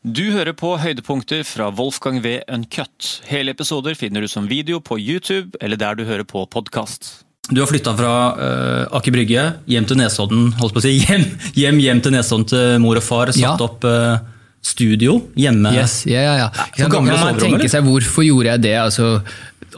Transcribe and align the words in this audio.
Du 0.00 0.22
hører 0.32 0.54
på 0.56 0.72
høydepunkter 0.80 1.42
fra 1.44 1.66
Wolfgang 1.76 2.22
V. 2.24 2.38
Uncut. 2.48 3.18
Hele 3.28 3.52
episoder 3.52 3.92
finner 3.98 4.24
du 4.24 4.28
som 4.32 4.46
video 4.48 4.78
på 4.80 4.96
YouTube 4.96 5.58
eller 5.60 5.76
der 5.76 5.98
du 5.98 6.06
hører 6.08 6.24
på 6.24 6.46
podkast. 6.48 7.18
Du 7.50 7.60
har 7.60 7.68
flytta 7.68 7.92
fra 7.98 8.12
uh, 8.38 8.96
Aker 8.96 9.12
Brygge 9.12 9.42
hjem 9.68 9.84
til 9.90 9.98
Nesodden. 10.00 10.52
holdt 10.60 10.72
på 10.76 10.80
å 10.80 10.84
si, 10.86 10.94
Hjem, 11.04 11.26
hjem, 11.58 11.80
hjem 11.84 12.00
til 12.06 12.14
Nesodden 12.16 12.48
til 12.48 12.78
mor 12.80 12.96
og 13.00 13.04
far. 13.04 13.32
Satt 13.34 13.42
Ja. 13.42 13.52
opp 13.60 13.84
uh, 13.84 14.22
studio 14.64 15.18
hjemme. 15.36 15.74
Yes, 15.76 16.00
ja, 16.08 16.24
ja, 16.24 16.34
ja. 16.46 16.48
for 16.78 16.94
gamle 16.96 17.12
man 17.18 17.36
soverom, 17.36 17.42
tenker 17.58 17.68
seg, 17.74 17.84
Hvorfor 17.84 18.24
gjorde 18.24 18.54
jeg 18.54 18.64
det? 18.70 18.74
Altså, 18.80 19.10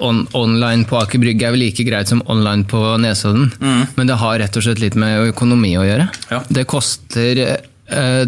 on 0.02 0.22
online 0.38 0.86
på 0.86 1.00
Aker 1.02 1.18
Brygge 1.22 1.48
er 1.50 1.56
vel 1.56 1.64
like 1.66 1.82
greit 1.88 2.14
som 2.14 2.22
online 2.30 2.62
på 2.70 2.78
Nesodden. 3.02 3.50
Men 3.98 4.06
det 4.06 4.20
har 4.22 4.38
rett 4.38 4.54
og 4.54 4.68
slett 4.68 4.78
litt 4.86 4.94
med 4.98 5.32
økonomi 5.34 5.74
å 5.80 5.84
gjøre. 5.88 6.06
Mm. 6.12 6.30
Ja. 6.30 6.42
Det 6.60 6.68
koster 6.70 7.42
eh, 7.48 7.68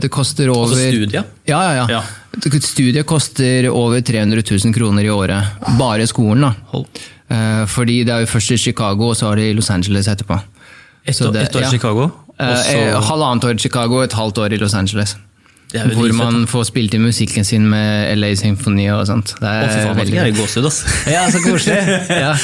det 0.01 0.11
koster 0.13 0.51
over 0.53 0.71
Altså 0.75 0.91
studiet? 0.91 1.25
Ja, 1.49 1.61
ja, 1.63 1.75
ja. 1.83 1.87
Ja. 1.89 2.03
Studiet 2.61 3.07
koster 3.07 3.69
over 3.71 4.01
300 4.01 4.43
000 4.51 4.75
kroner 4.75 5.05
i 5.05 5.11
året. 5.11 5.45
Bare 5.79 6.07
skolen, 6.11 6.45
da. 6.49 6.83
Eh, 7.31 7.67
Fordi 7.67 8.03
det 8.05 8.13
er 8.15 8.25
jo 8.25 8.27
først 8.27 8.51
i 8.51 8.57
Chicago, 8.57 9.09
og 9.13 9.17
så 9.17 9.31
er 9.33 9.37
det 9.41 9.51
i 9.51 9.55
Los 9.57 9.71
Angeles 9.71 10.09
etterpå. 10.09 10.41
Ett 11.07 11.21
år, 11.21 11.33
det- 11.33 11.43
ett 11.43 11.57
år 11.57 11.61
i 11.61 11.63
ja. 11.65 11.71
Chicago. 11.71 12.11
Eh, 12.41 12.49
og 12.49 12.57
så- 12.59 12.79
eh, 12.79 13.03
Halvannet 13.03 13.45
år 13.45 13.55
i 13.55 13.59
Chicago 13.59 14.01
et 14.03 14.13
halvt 14.13 14.39
år 14.39 14.53
i 14.53 14.57
Los 14.57 14.75
Angeles. 14.75 15.17
Hvor 15.75 16.13
man 16.13 16.47
får 16.47 16.65
spilt 16.69 16.95
inn 16.95 17.03
musikken 17.03 17.45
sin 17.45 17.69
med 17.69 18.17
LA 18.19 18.35
Symphony 18.37 18.89
og 18.91 19.07
sånt. 19.07 19.35
Det 19.41 19.49
er 19.49 19.65
oh, 19.65 19.95
faen, 19.95 19.97
veldig 19.97 20.21
gøy. 20.21 20.33
gåsehud, 20.37 20.67
ass. 20.67 20.85
Ja, 21.11 21.25
så 21.31 21.39
koselig. 21.43 21.79
Ja. 22.09 22.37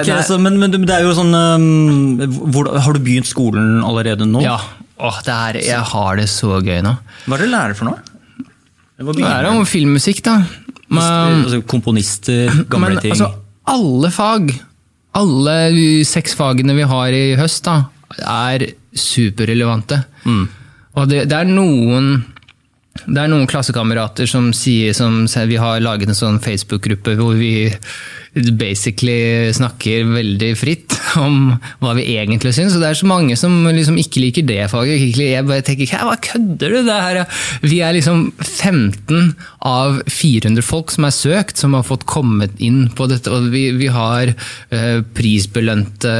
okay, 0.00 0.12
altså, 0.14 0.38
men, 0.38 0.58
men 0.58 0.70
det 0.70 0.90
er 0.94 1.02
jo 1.02 1.12
sånn 1.16 1.34
um, 1.34 2.18
hvor, 2.52 2.78
Har 2.78 2.92
du 2.92 3.00
begynt 3.00 3.26
skolen 3.26 3.82
allerede 3.82 4.26
nå? 4.28 4.40
ja. 4.42 4.58
Åh, 4.96 5.16
det 5.26 5.32
er, 5.34 5.58
jeg 5.66 5.88
har 5.92 6.20
det 6.20 6.28
så 6.32 6.60
gøy 6.64 6.80
nå. 6.84 6.94
Hva 7.26 7.36
er 7.36 7.42
det 7.42 7.48
du 7.48 7.52
lærer 7.52 7.76
for 7.76 7.90
noe? 7.90 8.00
Det 8.96 9.26
er 9.28 9.48
om 9.50 9.66
filmmusikk, 9.68 10.22
da. 10.24 10.38
Men, 10.88 11.42
altså, 11.44 11.60
komponister, 11.68 12.48
gamle 12.70 12.94
men 12.94 13.02
ting. 13.02 13.12
altså, 13.12 13.28
alle 13.68 14.10
fag, 14.14 14.54
alle 15.18 15.56
seks 16.08 16.36
fagene 16.38 16.76
vi 16.78 16.86
har 16.88 17.16
i 17.16 17.26
høst, 17.36 17.66
da, 17.66 17.90
er 18.22 18.70
superrelevante. 18.96 20.00
Mm. 20.24 20.46
Og 20.96 21.10
det, 21.10 21.26
det 21.28 21.42
er 21.42 21.50
noen 21.50 22.14
det 23.04 23.20
er 23.20 23.28
noen 23.28 23.48
klassekamerater 23.50 24.28
som 24.30 24.48
sier 24.56 24.94
som 24.96 25.26
Vi 25.28 25.58
har 25.60 25.82
laget 25.84 26.08
en 26.08 26.16
sånn 26.16 26.38
Facebook-gruppe 26.40 27.16
hvor 27.18 27.36
vi 27.36 27.68
basically 28.36 29.52
snakker 29.56 30.04
veldig 30.10 30.50
fritt 30.58 30.96
om 31.24 31.54
hva 31.80 31.94
vi 31.96 32.06
egentlig 32.16 32.52
syns. 32.56 32.76
Og 32.76 32.82
det 32.82 32.90
er 32.90 32.98
så 32.98 33.08
mange 33.08 33.36
som 33.40 33.54
liksom 33.64 33.98
ikke 34.00 34.22
liker 34.22 34.46
det 34.48 34.66
faget. 34.72 35.16
Jeg 35.16 35.46
bare 35.48 35.64
tenker 35.64 35.88
Hæ, 35.88 36.02
hva 36.08 36.16
kødder 36.20 36.74
du? 36.74 36.78
Det 36.86 36.98
her, 37.06 37.22
er-" 37.22 37.44
vi 37.66 37.80
er 37.84 37.96
liksom 37.96 38.26
15 38.42 39.34
av 39.66 40.00
400 40.10 40.64
folk 40.66 40.92
som 40.92 41.06
er 41.08 41.14
søkt, 41.14 41.56
som 41.60 41.74
har 41.76 41.86
fått 41.86 42.06
kommet 42.08 42.54
inn 42.62 42.86
på 42.96 43.08
dette. 43.10 43.32
Og 43.32 43.48
vi, 43.54 43.68
vi 43.78 43.88
har 43.92 44.32
eh, 44.32 45.00
prisbelønte 45.16 46.12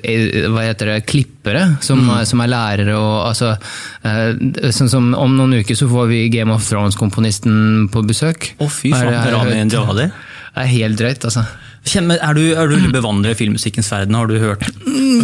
eh, 0.00 0.48
hva 0.50 0.66
heter 0.68 0.94
det, 0.94 0.98
klippere 1.10 1.66
som, 1.84 2.02
er, 2.16 2.24
som 2.28 2.40
er 2.44 2.52
lærere. 2.52 2.96
og 2.96 3.28
altså, 3.28 3.54
eh, 4.06 4.70
sånn 4.74 4.90
som 4.90 5.12
Om 5.14 5.36
noen 5.36 5.60
uker 5.60 5.76
så 5.76 5.86
får 5.90 6.08
vi 6.10 6.22
Game 6.32 6.52
of 6.54 6.64
Thrones-komponisten 6.66 7.90
på 7.92 8.04
besøk. 8.08 8.54
Å, 8.58 8.70
fy 8.70 8.94
Er 8.94 9.10
faen. 9.12 9.34
Rami 9.34 9.58
hørt? 9.60 10.23
Det 10.54 10.62
er 10.62 10.70
helt 10.70 10.98
drøyt, 11.00 11.24
altså. 11.26 11.42
Kjenner- 11.84 12.20
Er 12.22 12.34
du, 12.36 12.42
er 12.54 12.68
du 12.70 12.90
bevandret 12.94 13.34
i 13.34 13.38
filmmusikkens 13.44 13.90
verden? 13.92 14.14
Har 14.16 14.26
du 14.30 14.38
hørt 14.38 14.62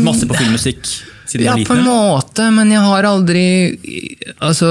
masse 0.04 0.26
på 0.28 0.34
filmmusikk 0.36 0.82
siden 1.30 1.46
Ja, 1.46 1.54
du 1.54 1.62
var 1.62 1.68
på 1.70 1.76
en 1.78 1.86
måte, 1.86 2.48
men 2.52 2.70
jeg 2.74 2.82
har 2.84 3.06
aldri 3.08 3.44
Altså 4.42 4.70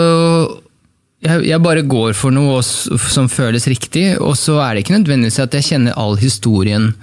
jeg, 1.24 1.44
jeg 1.50 1.60
bare 1.64 1.82
går 1.84 2.14
for 2.16 2.32
noe 2.32 2.62
som 2.64 3.28
føles 3.32 3.66
riktig, 3.68 4.14
og 4.24 4.38
så 4.40 4.60
er 4.64 4.76
det 4.78 4.86
ikke 4.86 4.96
nødvendigvis 5.02 5.42
at 5.44 5.52
jeg 5.58 5.66
kjenner 5.68 5.98
all 6.00 6.16
historien. 6.22 6.94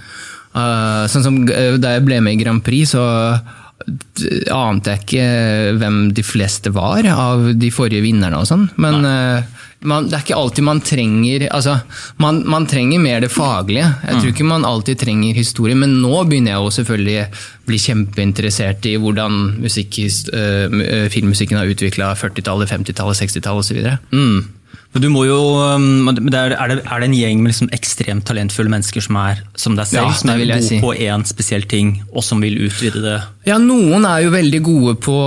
Uh, 0.56 1.04
sånn 1.12 1.24
som 1.26 1.36
uh, 1.44 1.74
Da 1.76 1.96
jeg 1.98 2.06
ble 2.06 2.22
med 2.24 2.38
i 2.38 2.40
Grand 2.40 2.62
Prix, 2.64 2.94
så 2.94 3.02
d- 3.84 4.46
ante 4.56 4.94
jeg 4.94 5.02
ikke 5.04 5.26
hvem 5.82 5.98
de 6.16 6.24
fleste 6.24 6.72
var 6.72 7.04
av 7.12 7.50
de 7.60 7.68
forrige 7.74 8.00
vinnerne 8.06 8.40
og 8.40 8.48
sånn. 8.48 8.64
Men 8.80 9.04
uh, 9.04 9.44
man, 9.84 10.08
det 10.08 10.16
er 10.16 10.24
ikke 10.24 10.38
alltid 10.38 10.64
man 10.66 10.80
trenger 10.84 11.46
altså, 11.52 11.76
man, 12.22 12.40
man 12.48 12.66
trenger 12.68 13.02
mer 13.02 13.20
det 13.20 13.30
faglige. 13.32 13.86
Jeg 14.06 14.20
tror 14.20 14.32
ikke 14.32 14.48
man 14.48 14.64
alltid 14.64 15.02
trenger 15.02 15.36
historie, 15.36 15.76
men 15.78 15.98
nå 16.02 16.22
begynner 16.24 16.54
jeg 16.54 16.64
jo 16.64 16.74
selvfølgelig 16.78 17.26
bli 17.66 17.80
kjempeinteressert 17.82 18.88
i 18.88 18.96
hvordan 19.02 19.40
musikk, 19.62 19.98
uh, 20.32 21.08
filmmusikken 21.12 21.60
har 21.60 21.72
utvikla 21.72 22.14
40-tallet, 22.18 22.72
50-tallet, 22.72 23.20
60-tallet 23.20 23.66
osv. 23.66 23.82
Mm. 24.76 24.86
Men 24.96 25.04
du 25.04 25.08
må 25.12 25.26
jo, 25.26 25.38
um, 25.76 25.86
men 26.06 26.20
er, 26.32 26.54
det, 26.54 26.78
er 26.80 27.02
det 27.02 27.08
en 27.10 27.16
gjeng 27.16 27.42
med 27.42 27.52
liksom 27.52 27.68
ekstremt 27.76 28.24
talentfulle 28.28 28.72
mennesker 28.72 29.04
som 29.04 29.18
er 29.20 29.42
som 29.58 29.76
deg 29.76 29.90
selv, 29.90 30.08
Ja, 30.08 30.16
som 30.16 30.32
er 30.32 30.40
gode 30.40 30.62
si. 30.64 30.80
på 30.80 30.94
én 30.94 31.26
spesiell 31.28 31.66
ting, 31.68 31.98
og 32.12 32.24
som 32.24 32.40
vil 32.44 32.56
utvide 32.64 33.02
det? 33.04 33.18
Ja, 33.48 33.60
noen 33.60 34.08
er 34.08 34.24
jo 34.24 34.32
veldig 34.32 34.62
gode 34.64 34.96
på 35.04 35.18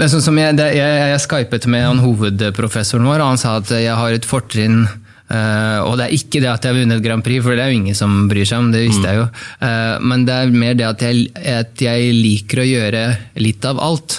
sånn 0.00 0.24
som 0.24 0.40
jeg, 0.40 0.56
det, 0.56 0.70
jeg, 0.78 1.04
jeg 1.12 1.22
skypet 1.26 1.68
med 1.68 1.86
han 1.90 2.02
hovedprofessoren 2.02 3.08
vår, 3.10 3.20
og 3.20 3.34
han 3.34 3.42
sa 3.42 3.58
at 3.60 3.74
jeg 3.76 3.96
har 4.00 4.16
et 4.16 4.28
fortrinn 4.28 4.84
Uh, 5.32 5.80
og 5.86 5.94
det 5.96 6.04
er 6.04 6.12
ikke 6.12 6.42
det 6.42 6.50
at 6.50 6.66
jeg 6.66 6.74
har 6.74 6.82
vunnet 6.82 7.04
Grand 7.04 7.24
Prix, 7.24 7.40
for 7.40 7.56
det 7.56 7.64
er 7.64 7.72
jo 7.72 7.78
ingen 7.78 7.96
som 7.96 8.26
bryr 8.28 8.44
seg 8.48 8.60
om, 8.60 8.68
det 8.74 8.82
visste 8.84 9.08
jeg 9.08 9.22
jo. 9.22 9.28
Uh, 9.62 9.96
men 10.04 10.26
det 10.28 10.34
er 10.36 10.52
mer 10.52 10.76
det 10.76 10.84
at 10.84 11.04
jeg, 11.06 11.22
at 11.32 11.84
jeg 11.86 12.10
liker 12.18 12.60
å 12.60 12.68
gjøre 12.68 13.04
litt 13.40 13.64
av 13.68 13.80
alt. 13.80 14.18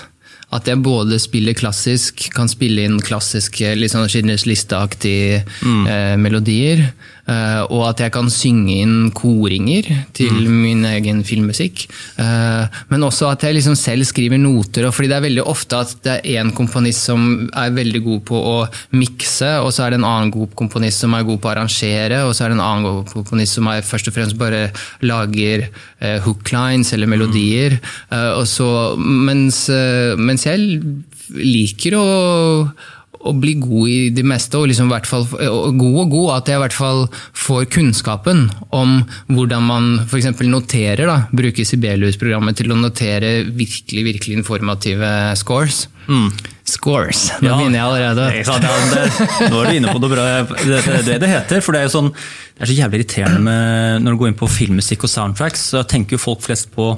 At 0.54 0.68
jeg 0.70 0.84
både 0.86 1.18
spiller 1.22 1.56
klassisk, 1.58 2.28
kan 2.36 2.52
spille 2.52 2.86
inn 2.86 3.00
klassiske, 3.04 3.74
litt 3.80 3.94
sånn 3.94 4.10
Schindlers 4.12 4.46
liste-aktige 4.50 5.42
eh, 5.42 6.14
melodier. 6.22 6.86
Eh, 7.30 7.62
og 7.68 7.84
at 7.90 8.04
jeg 8.04 8.14
kan 8.16 8.30
synge 8.34 8.76
inn 8.84 9.12
koringer 9.16 9.90
til 10.16 10.48
min 10.50 10.84
egen 10.90 11.24
filmmusikk. 11.28 11.86
Eh, 12.22 12.80
men 12.92 13.06
også 13.08 13.30
at 13.32 13.46
jeg 13.46 13.58
liksom 13.58 13.78
selv 13.80 14.08
skriver 14.10 14.42
noter. 14.42 14.88
Og 14.88 14.96
fordi 14.96 15.12
det 15.12 15.18
er 15.18 15.26
veldig 15.28 15.46
ofte 15.50 15.82
at 15.84 15.94
det 16.06 16.16
er 16.16 16.42
én 16.42 16.54
komponist 16.56 17.10
som 17.10 17.48
er 17.50 17.76
veldig 17.76 18.04
god 18.08 18.24
på 18.30 18.42
å 18.54 18.56
mikse, 18.96 19.56
og 19.64 19.72
så 19.76 19.86
er 19.86 19.94
det 19.94 20.02
en 20.02 20.10
annen 20.10 20.34
god 20.34 20.54
komponist 20.60 21.06
som 21.06 21.16
er 21.18 21.28
god 21.28 21.42
på 21.42 21.50
å 21.50 21.54
arrangere, 21.54 22.24
og 22.28 22.36
så 22.36 22.46
er 22.46 22.54
det 22.54 22.60
en 22.60 22.66
annen 22.68 22.88
god 22.90 23.14
komponist 23.14 23.60
som 23.60 23.70
er 23.72 23.86
først 23.88 24.10
og 24.12 24.18
fremst 24.18 24.40
bare 24.40 24.66
lager 25.06 25.68
eh, 25.68 26.20
hooklines 26.26 26.94
eller 26.96 27.10
melodier. 27.10 27.80
Og 28.14 28.46
så, 28.50 28.68
mens, 28.98 29.66
mens 30.20 30.46
jeg 30.46 30.82
liker 31.34 31.96
å 31.98 32.08
å 33.24 33.32
bli 33.40 33.54
god 33.62 33.88
i 33.90 34.10
det 34.12 34.26
meste, 34.28 34.58
og 34.60 34.68
liksom 34.68 34.90
hvert 34.92 35.08
fall, 35.08 35.24
god 35.32 36.00
og 36.04 36.10
god, 36.12 36.30
at 36.38 36.50
jeg 36.52 36.60
i 36.60 36.62
hvert 36.64 36.76
fall 36.76 37.06
får 37.46 37.66
kunnskapen 37.72 38.46
om 38.76 38.98
hvordan 39.32 39.64
man 39.64 39.88
f.eks. 40.08 40.28
noterer. 40.44 41.06
da, 41.08 41.18
Bruker 41.32 41.64
Sibelius-programmet 41.68 42.58
til 42.60 42.72
å 42.72 42.80
notere 42.80 43.46
virkelig 43.48 44.04
virkelig 44.10 44.38
informative 44.42 45.14
scores. 45.40 45.86
Scores! 46.68 47.30
Nå 47.42 47.48
Ja. 47.50 47.58
begynner 47.58 47.80
jeg 47.80 47.88
allerede. 47.88 48.26
Ja, 48.44 48.58
det, 48.60 49.50
nå 49.52 49.62
er 49.62 49.70
du 49.72 49.76
inne 49.78 49.94
på 49.96 50.02
det 50.04 50.10
bra. 50.12 50.26
Det 50.44 50.80
er 50.84 51.04
det 51.08 51.20
det 51.24 51.30
heter. 51.32 51.62
For 51.64 51.72
det 51.76 51.82
er 51.84 51.88
jo 51.88 51.94
sånn, 51.96 52.10
det 52.14 52.64
er 52.66 52.72
så 52.72 52.78
jævlig 52.78 53.00
irriterende 53.02 53.40
med, 53.44 54.02
når 54.04 54.12
du 54.12 54.22
går 54.24 54.32
inn 54.34 54.40
på 54.40 54.50
filmmusikk 54.52 55.04
og 55.08 55.12
soundtracks, 55.16 55.70
så 55.74 55.84
tenker 55.88 56.18
jo 56.18 56.24
folk 56.24 56.44
flest 56.44 56.72
på 56.76 56.92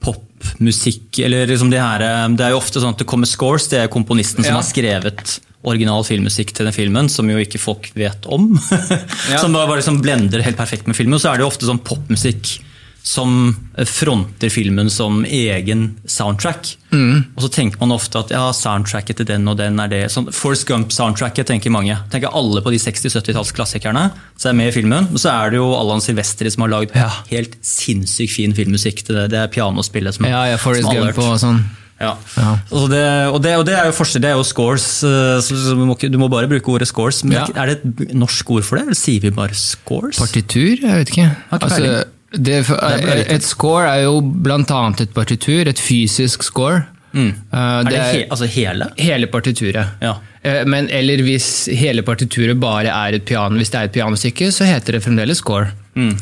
popmusikk, 0.00 1.18
eller 1.26 1.46
liksom 1.50 1.68
det 1.72 1.80
her 1.82 2.00
Det 2.32 2.44
er 2.46 2.54
jo 2.54 2.60
ofte 2.60 2.80
sånn 2.80 2.94
at 2.96 3.02
det 3.02 3.08
kommer 3.10 3.28
scores, 3.28 3.68
det 3.68 3.82
er 3.82 3.88
komponisten 3.92 4.44
som 4.44 4.54
Ja. 4.54 4.60
har 4.60 4.64
skrevet 4.68 5.40
original 5.66 6.04
filmmusikk 6.06 6.54
til 6.56 6.64
den 6.68 6.72
filmen, 6.76 7.08
som 7.12 7.28
jo 7.30 7.36
ikke 7.42 7.60
folk 7.60 7.90
vet 7.98 8.24
om. 8.32 8.54
som 9.42 9.52
bare 9.52 9.76
liksom 9.80 10.00
blender 10.02 10.42
helt 10.46 10.56
perfekt 10.60 10.86
med 10.88 10.96
filmen. 10.96 11.14
Og 11.18 11.20
så 11.20 11.32
er 11.32 11.38
det 11.40 11.44
jo 11.46 11.52
ofte 11.52 11.68
sånn 11.68 11.82
popmusikk 11.84 12.58
som 13.02 13.54
fronter 13.88 14.50
filmen 14.52 14.90
som 14.92 15.22
egen 15.24 15.86
soundtrack. 16.04 16.74
Og 16.92 17.38
så 17.40 17.48
tenker 17.52 17.80
man 17.80 17.94
ofte 17.94 18.20
at 18.20 18.32
ja, 18.34 18.42
soundtracket 18.52 19.16
til 19.22 19.28
den 19.30 19.48
og 19.48 19.56
den 19.56 19.80
er 19.80 19.88
det. 19.88 20.00
Sånn, 20.12 20.28
Forrest 20.36 20.66
Gump-soundtracket 20.68 21.48
tenker 21.48 21.72
mange. 21.72 21.96
Tenker 22.12 22.28
alle 22.36 22.60
på 22.60 22.72
de 22.74 22.80
60-70-tallsklassikerne 22.82 24.10
som 24.36 24.50
er 24.52 24.58
med 24.60 24.68
i 24.68 24.74
filmen. 24.76 25.08
Og 25.14 25.22
så 25.22 25.32
er 25.32 25.54
det 25.54 25.60
jo 25.62 25.70
Allan 25.78 26.04
Silvestri 26.04 26.52
som 26.52 26.66
har 26.66 26.74
lagd 26.74 26.92
Ja. 26.96 27.08
helt 27.30 27.56
sinnssykt 27.64 28.36
fin 28.36 28.52
filmmusikk 28.56 29.00
til 29.06 29.16
det. 29.16 29.30
Det 29.32 29.38
er 29.38 29.48
pianospillet 29.48 30.14
som, 30.18 30.26
Ja, 30.28 30.44
ja, 30.52 30.56
Forrest 30.60 30.84
som 30.84 30.90
alle 30.92 31.06
har 31.06 31.12
Gump 31.12 31.24
hørt. 31.24 31.32
og 31.32 31.40
sånn. 31.40 31.64
Ja. 32.00 32.14
Ja. 32.36 32.50
Og, 32.72 32.86
det, 32.90 33.00
og, 33.28 33.42
det, 33.44 33.56
og 33.60 33.66
det 33.68 33.74
er 33.76 33.86
jo 33.90 33.92
forskjell, 33.92 34.22
det 34.24 34.30
er 34.30 34.38
jo 34.38 34.44
scores. 34.48 34.86
eh, 35.04 35.40
du, 35.76 35.84
må, 35.84 35.96
du 36.00 36.18
må 36.18 36.28
bare 36.32 36.48
bruke 36.48 36.68
ordet 36.72 36.88
scores. 36.88 37.22
Men 37.24 37.32
Ja. 37.38 37.44
er 37.54 37.66
det 37.66 37.80
et 38.08 38.14
norsk 38.16 38.50
ord 38.50 38.62
for 38.64 38.76
det, 38.80 38.86
eller 38.88 38.94
sier 38.96 39.20
vi 39.20 39.30
bare 39.30 39.54
scores? 39.54 40.16
Partitur? 40.18 40.76
Jeg 40.80 40.96
vet 41.02 41.10
ikke. 41.12 41.28
Ikke. 41.28 41.58
Altså, 41.60 42.04
det, 42.32 43.26
et 43.34 43.42
score 43.44 43.84
er 43.90 44.02
jo 44.06 44.20
annet 44.22 45.00
et 45.00 45.12
partitur, 45.14 45.68
et 45.68 45.78
fysisk 45.78 46.42
score. 46.42 46.76
Eh, 46.84 46.96
Mm. 47.12 47.32
Er 47.52 47.82
det, 47.90 47.98
he, 48.14 48.18
altså 48.30 48.46
hele? 48.46 48.86
hele 48.96 49.26
partituret. 49.26 49.84
Ja. 50.00 50.12
Eh, 50.44 50.64
Men, 50.64 50.86
eller 50.94 51.18
hvis 51.26 51.66
hele 51.74 52.02
partituret 52.06 52.54
bare 52.60 52.86
er 52.86 53.16
et 53.16 53.24
piano, 53.26 53.56
hvis 53.56 53.70
det 53.70 53.80
er 53.80 53.84
et 53.88 53.92
pianostykke, 53.92 54.52
så 54.52 54.64
heter 54.64 54.92
det 54.92 55.02
fremdeles 55.02 55.38
score. 55.42 55.72
Mm. 55.96 56.16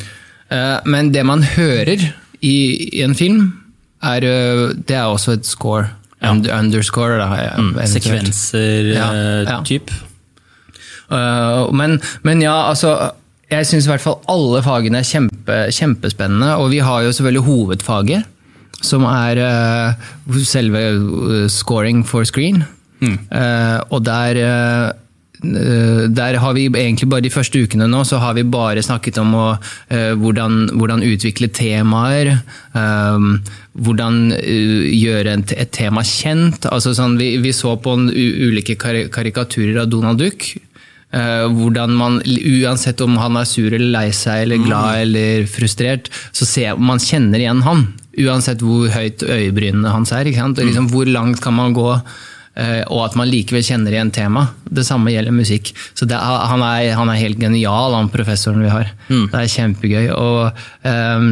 Eh, 0.50 0.78
Men 0.86 1.12
det 1.12 1.26
man 1.26 1.42
hører 1.42 2.08
i, 2.40 2.88
i 2.96 3.02
en 3.02 3.14
film, 3.14 3.57
er, 4.02 4.24
eh, 4.24 4.74
det 4.88 4.96
er 4.96 5.06
også 5.06 5.38
et 5.38 5.46
score. 5.46 5.88
Ja. 6.22 6.32
Under, 6.32 6.58
underscore, 6.58 7.18
da. 7.18 7.26
Mm. 7.58 7.74
eventuelt. 7.76 7.88
Sekvenser 7.88 8.92
Ja, 8.92 9.12
eh, 9.14 9.46
ja. 9.46 9.78
Uh, 11.08 11.72
men, 11.72 12.00
men, 12.22 12.42
ja, 12.42 12.68
altså 12.68 13.12
Jeg 13.50 13.64
syns 13.66 13.86
i 13.86 13.88
hvert 13.88 14.02
fall 14.02 14.18
alle 14.28 14.58
fagene 14.62 14.98
er 14.98 15.06
kjempe, 15.08 15.70
kjempespennende. 15.72 16.56
Og 16.60 16.70
vi 16.70 16.82
har 16.84 17.02
jo 17.02 17.12
selvfølgelig 17.12 17.44
hovedfaget, 17.46 18.24
som 18.82 19.06
er 19.08 19.40
uh, 20.28 20.42
selve 20.44 21.48
scoring 21.48 22.04
for 22.06 22.24
screen. 22.24 22.64
Mm. 23.00 23.18
og 23.90 24.00
der 24.04 24.92
der 25.38 26.34
har 26.42 26.54
vi 26.56 26.66
egentlig 26.66 27.06
bare 27.08 27.22
De 27.22 27.30
første 27.30 27.60
ukene 27.62 27.86
nå 27.86 28.00
så 28.06 28.18
har 28.18 28.34
vi 28.34 28.42
bare 28.42 28.82
snakket 28.82 29.20
om 29.22 29.34
å, 29.38 29.46
uh, 29.92 30.14
hvordan, 30.18 30.70
hvordan, 30.74 31.04
utvikle 31.06 31.48
temaer. 31.54 32.32
Um, 32.74 33.38
hvordan 33.78 34.32
uh, 34.34 34.86
gjøre 34.90 35.36
et, 35.38 35.54
et, 35.54 35.70
tema 35.74 36.02
kjent. 36.02 36.66
Altså, 36.72 36.94
sånn, 36.96 37.18
vi, 37.20 37.36
vi, 37.42 37.52
så 37.54 37.76
på 37.78 37.94
en, 37.94 38.08
ulike 38.10 38.78
kar 38.80 39.04
karikaturer 39.14 39.84
av 39.84 39.92
Donald 39.92 40.18
Duck. 40.22 40.50
Uh, 41.08 41.46
hvordan 41.54 41.94
man, 41.96 42.18
Uansett 42.26 43.00
om 43.00 43.14
han 43.16 43.38
er 43.40 43.46
sur 43.48 43.70
eller 43.70 43.92
lei 43.94 44.08
seg 44.12 44.44
eller 44.44 44.60
glad 44.60 44.90
mm. 44.90 45.02
eller 45.06 45.46
frustrert, 45.48 46.10
så 46.36 46.48
ser 46.48 46.82
man 46.82 47.00
kjenner 47.00 47.40
igjen 47.40 47.62
han. 47.64 47.86
Uansett 48.18 48.64
hvor 48.64 48.90
høyt 48.90 49.22
øyebrynene 49.22 49.94
hans 49.94 50.12
er. 50.12 50.28
Liksom, 50.28 50.90
hvor 50.92 51.08
langt 51.08 51.40
kan 51.44 51.56
man 51.56 51.76
gå? 51.76 51.92
Eh, 52.58 52.80
og 52.90 53.04
at 53.06 53.18
man 53.18 53.30
likevel 53.30 53.62
kjenner 53.62 53.94
igjen 53.94 54.10
tema. 54.14 54.48
Det 54.64 54.86
samme 54.86 55.12
gjelder 55.14 55.34
musikk. 55.34 55.70
Så 55.94 56.08
er, 56.08 56.16
han, 56.18 56.64
er, 56.64 56.96
han, 56.98 57.12
er, 57.12 57.20
helt 57.20 57.38
genial, 57.38 57.94
han 57.94 58.10
professoren 58.10 58.64
vi 58.64 58.72
har. 58.72 58.90
Mm. 59.06 59.28
Det 59.30 59.44
er 59.44 59.54
kjempegøy. 59.54 60.10
Og, 60.16 60.58
um, 60.82 61.30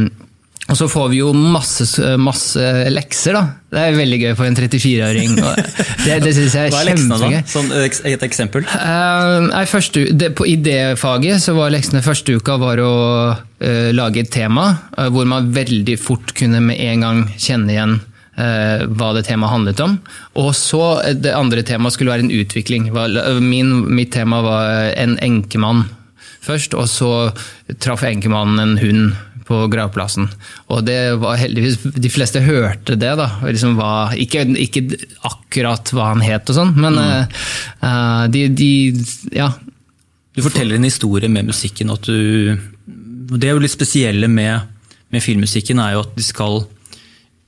og, 0.68 0.78
så 0.78 0.88
får 0.90 1.10
vi 1.10 1.20
jo 1.24 1.32
masse, 1.34 1.88
masse, 2.22 2.70
lekser, 2.94 3.34
da. 3.38 3.42
Det 3.74 3.82
er 3.82 3.98
veldig 3.98 4.20
gøy 4.22 4.32
for 4.38 4.46
en 4.46 4.58
34-åring. 4.58 5.36
Det, 6.06 6.20
det 6.22 6.32
synes 6.36 6.54
jeg 6.54 6.68
er, 6.68 6.74
Hva 6.74 6.84
er 6.84 6.92
kjempegøy. 6.94 7.38
Som 7.50 7.74
et 7.74 8.26
eksempel? 8.28 8.66
Uh, 8.70 9.50
nei, 9.50 9.66
første, 9.70 10.06
det, 10.14 10.30
på 10.38 10.46
idéfaget 10.46 11.42
så 11.42 11.58
var 11.58 11.74
leksene 11.74 12.06
første 12.06 12.38
uka 12.38 12.60
var 12.62 12.82
å 12.86 12.96
uh, 13.34 13.88
lage 13.98 14.22
et 14.22 14.30
tema, 14.30 14.76
uh, 14.94 15.08
hvor 15.10 15.26
man 15.26 15.50
veldig 15.56 15.98
fort 15.98 16.36
kunne 16.38 16.62
med 16.70 16.78
en 16.86 17.08
gang 17.08 17.26
kjenne 17.34 17.74
igjen 17.74 17.98
Eh, 17.98 18.15
hva 18.36 19.12
det 19.16 19.26
temaet 19.28 19.52
handlet 19.52 19.80
om. 19.80 19.98
Og 20.36 20.50
så 20.56 20.82
eh, 21.02 21.14
Det 21.16 21.32
andre 21.34 21.64
temaet 21.66 21.96
skulle 21.96 22.12
være 22.12 22.26
en 22.26 22.34
utvikling. 22.34 22.90
Min, 23.40 23.78
mitt 23.96 24.12
tema 24.12 24.42
var 24.44 24.90
en 24.92 25.16
enkemann 25.24 25.86
først, 26.46 26.76
og 26.78 26.86
så 26.90 27.12
traff 27.82 28.04
enkemannen 28.06 28.60
en 28.62 28.76
hund 28.78 29.16
på 29.46 29.60
gravplassen. 29.70 30.26
Og 30.74 30.82
det 30.86 30.98
var 31.22 31.38
heldigvis 31.38 31.78
De 31.94 32.10
fleste 32.10 32.42
hørte 32.42 32.96
det, 32.98 33.12
da. 33.18 33.28
Liksom 33.46 33.76
var, 33.78 34.16
ikke, 34.18 34.42
ikke, 34.58 34.98
akkurat 35.26 35.92
hva 35.94 36.10
han 36.12 36.24
het 36.26 36.50
og 36.50 36.58
sånn, 36.58 36.74
men 36.76 36.98
mm. 36.98 37.36
uh, 37.84 38.24
de, 38.32 38.46
de, 38.50 38.70
Ja. 39.36 39.52
Du 40.36 40.42
forteller 40.44 40.76
en 40.76 40.84
historie 40.84 41.30
med 41.32 41.46
musikken. 41.48 41.90
at 41.94 42.04
du, 42.04 42.58
Det 43.32 43.46
er 43.48 43.54
jo 43.54 43.62
litt 43.62 43.72
spesielle 43.72 44.28
med, 44.28 44.66
med 45.14 45.24
filmmusikken, 45.24 45.80
er 45.80 45.94
jo 45.94 46.02
at 46.04 46.18
de 46.18 46.26
skal 46.26 46.66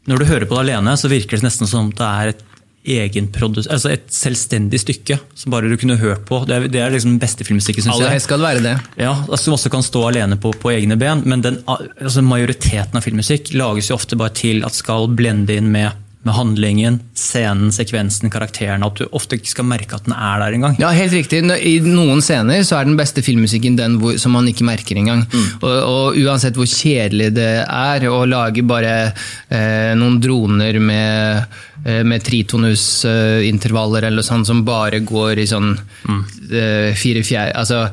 når 0.08 0.22
du 0.22 0.28
hører 0.28 0.48
på 0.48 0.56
det 0.56 0.66
alene, 0.66 0.96
så 0.98 1.10
virker 1.10 1.38
det 1.38 1.48
nesten 1.48 1.68
som 1.70 1.90
det 1.94 2.06
er 2.06 2.34
et 2.34 2.44
altså 2.88 3.90
et 3.90 4.06
selvstendig 4.08 4.78
stykke 4.80 5.18
som 5.36 5.52
bare 5.52 5.68
du 5.68 5.76
kunne 5.76 5.98
hørt 6.00 6.24
på. 6.24 6.40
Det 6.48 6.54
er, 6.54 6.68
det 6.72 6.80
er 6.80 6.94
liksom 6.94 7.18
beste 7.20 7.44
filmmusikken, 7.44 7.84
syns 7.84 8.00
jeg. 8.00 8.22
skal 8.24 8.40
være 8.40 8.62
det. 8.64 8.74
Ja, 8.96 9.12
altså, 9.28 9.44
Som 9.44 9.56
også 9.58 9.72
kan 9.74 9.84
stå 9.84 10.06
alene 10.08 10.38
på, 10.40 10.54
på 10.56 10.72
egne 10.72 10.96
ben. 10.96 11.20
Men 11.28 11.42
den, 11.44 11.58
altså, 11.68 12.22
majoriteten 12.24 12.96
av 12.96 13.04
filmmusikk 13.04 13.52
lages 13.52 13.90
jo 13.90 13.98
ofte 13.98 14.16
bare 14.16 14.32
til 14.32 14.64
at 14.64 14.72
skal 14.78 15.08
blende 15.12 15.58
inn 15.58 15.68
med 15.74 15.92
med 16.28 16.36
handlingen, 16.36 16.98
scenen, 17.16 17.70
sekvensen, 17.72 18.28
karakteren. 18.32 18.84
At 18.84 19.00
du 19.00 19.06
ofte 19.16 19.38
ikke 19.38 19.52
skal 19.54 19.68
merke 19.68 19.96
at 19.96 20.06
den 20.06 20.14
er 20.14 20.42
der 20.42 20.56
engang. 20.58 20.76
Ja, 20.80 20.90
helt 20.94 21.14
riktig. 21.16 21.40
I 21.42 21.78
noen 21.84 22.20
scener 22.24 22.60
så 22.66 22.78
er 22.78 22.88
den 22.88 22.98
beste 22.98 23.24
filmmusikken 23.24 23.78
den 23.78 23.96
hvor, 24.02 24.18
som 24.20 24.36
man 24.36 24.48
ikke 24.50 24.66
merker 24.68 25.00
engang. 25.00 25.24
Mm. 25.32 25.46
Og, 25.62 25.72
og, 25.78 26.20
uansett 26.28 26.58
hvor 26.58 26.68
kjedelig 26.68 27.32
det 27.38 27.50
er 27.64 28.08
å 28.10 28.22
lage 28.28 28.66
bare 28.68 28.94
eh, 29.08 29.94
noen 29.98 30.18
droner 30.22 30.80
med, 30.82 31.58
eh, 31.84 32.02
med 32.04 32.24
tritonusintervaller 32.28 34.04
eh, 34.04 34.12
eller 34.12 34.26
sånn 34.26 34.44
som 34.48 34.64
bare 34.68 35.00
går 35.06 35.44
i 35.44 35.48
sånn 35.48 35.72
mm. 35.72 36.22
eh, 36.52 36.90
fire 36.98 37.24
fjerde 37.24 37.54
Altså 37.58 37.86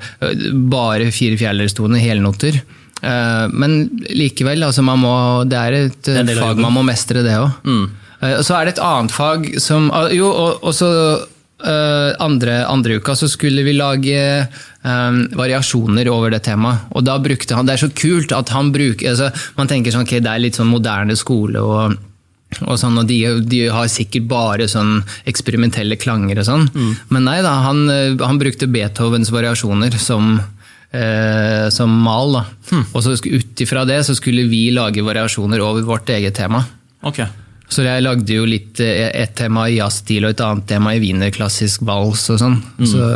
bare 0.72 1.12
fire 1.16 1.38
fjerdedelstone 1.40 2.02
helnoter. 2.04 2.60
Eh, 3.02 3.46
men 3.52 3.86
likevel, 4.10 4.64
altså 4.66 4.84
man 4.86 5.02
må, 5.02 5.14
det 5.50 5.62
er 5.62 5.78
et 5.86 6.10
fag 6.36 6.60
man 6.62 6.76
må 6.76 6.84
mestre, 6.88 7.24
det 7.26 7.38
òg. 7.40 7.62
Eh, 7.64 8.02
så 8.42 8.58
er 8.58 8.66
det 8.66 8.76
et 8.76 8.84
annet 8.84 9.14
fag 9.14 9.48
som 9.64 9.90
ah, 9.94 10.08
Jo, 10.14 10.30
og 10.62 10.72
så 10.76 10.90
uh, 11.64 12.12
andre, 12.24 12.66
andre 12.66 13.00
uka 13.00 13.16
så 13.16 13.30
skulle 13.32 13.66
vi 13.68 13.76
lage 13.76 14.48
um, 14.84 15.22
variasjoner 15.36 16.10
over 16.12 16.34
det 16.34 16.44
temaet. 16.48 16.90
Og 16.96 17.06
da 17.06 17.18
brukte 17.22 17.58
han 17.58 17.68
Det 17.68 17.76
er 17.76 17.86
så 17.86 17.94
kult 17.96 18.36
at 18.36 18.52
han 18.56 18.74
bruker 18.76 19.12
altså, 19.12 19.32
Man 19.58 19.72
tenker 19.72 19.96
sånn 19.96 20.08
ok, 20.08 20.18
det 20.20 20.32
er 20.34 20.44
litt 20.44 20.60
sånn 20.60 20.72
moderne 20.72 21.18
skole 21.20 21.64
og 21.64 21.98
og, 22.62 22.78
sånn, 22.80 22.96
og 23.02 23.08
de, 23.10 23.18
de, 23.50 23.66
har 23.74 23.88
sikkert 23.92 24.28
bare 24.30 24.68
sånn 24.72 25.00
eksperimentelle 25.28 25.98
klanger 26.00 26.40
og 26.40 26.46
sånn. 26.48 26.68
Mm. 26.72 26.92
Men 27.12 27.26
nei 27.28 27.40
da, 27.44 27.56
han, 27.66 27.82
han, 28.22 28.40
brukte 28.40 28.70
Beethovens 28.72 29.32
variasjoner 29.34 29.98
som, 30.00 30.38
eh, 30.96 31.66
som 31.74 31.92
mal. 32.06 32.38
da. 32.38 32.44
Mm. 32.72 32.86
Og 32.94 33.04
så 33.04 33.18
ut 33.18 33.66
ifra 33.66 33.84
det 33.90 33.98
så 34.08 34.16
skulle 34.16 34.46
vi 34.48 34.70
lage 34.72 35.04
variasjoner 35.04 35.66
over 35.66 35.84
vårt 35.90 36.14
eget 36.16 36.38
tema. 36.38 36.64
Okay. 37.04 37.28
Så 37.72 37.86
jeg 37.86 38.04
lagde 38.06 38.38
jo 38.38 38.46
litt 38.48 38.80
eh, 38.84 39.10
et 39.10 39.34
tema 39.38 39.66
i 39.70 39.80
jazzstil 39.80 40.28
og 40.28 40.36
et 40.36 40.44
annet 40.46 40.68
tema 40.70 40.94
i 40.96 41.02
wienerklassisk 41.02 41.86
vals 41.88 42.28
og 42.34 42.42
sånn. 42.42 42.60
Mm. 42.78 42.86
Så 42.92 43.10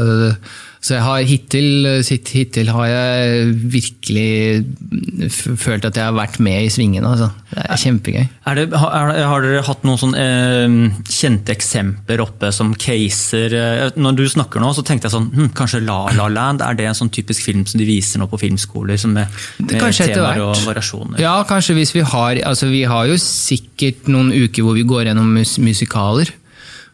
så 0.80 0.96
jeg 0.96 1.04
har 1.04 1.26
hittil, 1.28 1.88
hittil, 2.08 2.70
har 2.72 2.86
jeg 2.88 3.48
virkelig 3.74 5.28
følt 5.60 5.84
at 5.84 5.98
jeg 6.00 6.08
har 6.08 6.16
vært 6.16 6.38
med 6.40 6.64
i 6.64 6.70
svingene. 6.72 7.10
Altså. 7.10 7.28
Det 7.52 7.66
er 7.66 7.82
kjempegøy. 7.82 8.28
Er 8.48 8.56
det, 8.56 8.64
har, 8.80 9.12
har, 9.12 9.44
dere 9.44 9.66
hatt 9.68 9.84
noen 9.84 10.00
sånn, 10.00 10.16
eh, 10.16 11.04
kjente 11.12 11.52
eksempler 11.52 12.24
oppe 12.24 12.54
som 12.56 12.72
caser? 12.80 13.58
Eh, 13.60 14.00
når 14.00 14.22
du 14.22 14.24
snakker 14.32 14.64
nå, 14.64 14.72
så 14.78 14.86
tenkte 14.88 15.10
jeg 15.10 15.18
sånn 15.18 15.28
hm, 15.34 15.52
Kanskje 15.60 15.84
La 15.84 16.00
La 16.16 16.30
Land? 16.32 16.64
Er 16.64 16.80
det 16.80 16.88
en 16.88 16.98
sånn 17.02 17.12
typisk 17.12 17.44
film 17.50 17.68
som 17.68 17.82
de 17.82 17.90
viser 17.90 18.24
nå 18.24 18.30
på 18.32 18.40
filmskoler? 18.40 18.96
Som 19.02 19.18
med, 19.20 19.28
med 19.60 19.84
temaer 19.84 20.46
og 20.48 20.64
variasjoner? 20.64 21.20
Ja, 21.20 21.36
kanskje 21.50 21.76
hvis 21.76 21.92
vi 21.98 22.06
har 22.08 22.40
altså 22.48 22.72
Vi 22.72 22.86
har 22.88 23.10
jo 23.10 23.20
sikkert 23.20 24.08
noen 24.08 24.32
uker 24.32 24.64
hvor 24.64 24.80
vi 24.80 24.88
går 24.88 25.10
gjennom 25.10 25.28
mus 25.36 25.58
musikaler. 25.60 26.32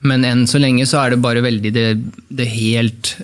Men 0.06 0.26
enn 0.28 0.44
så 0.50 0.62
lenge 0.62 0.88
så 0.90 1.02
er 1.04 1.14
det 1.14 1.24
bare 1.24 1.44
veldig 1.46 1.72
det, 1.76 1.86
det 2.30 2.50
helt 2.52 3.16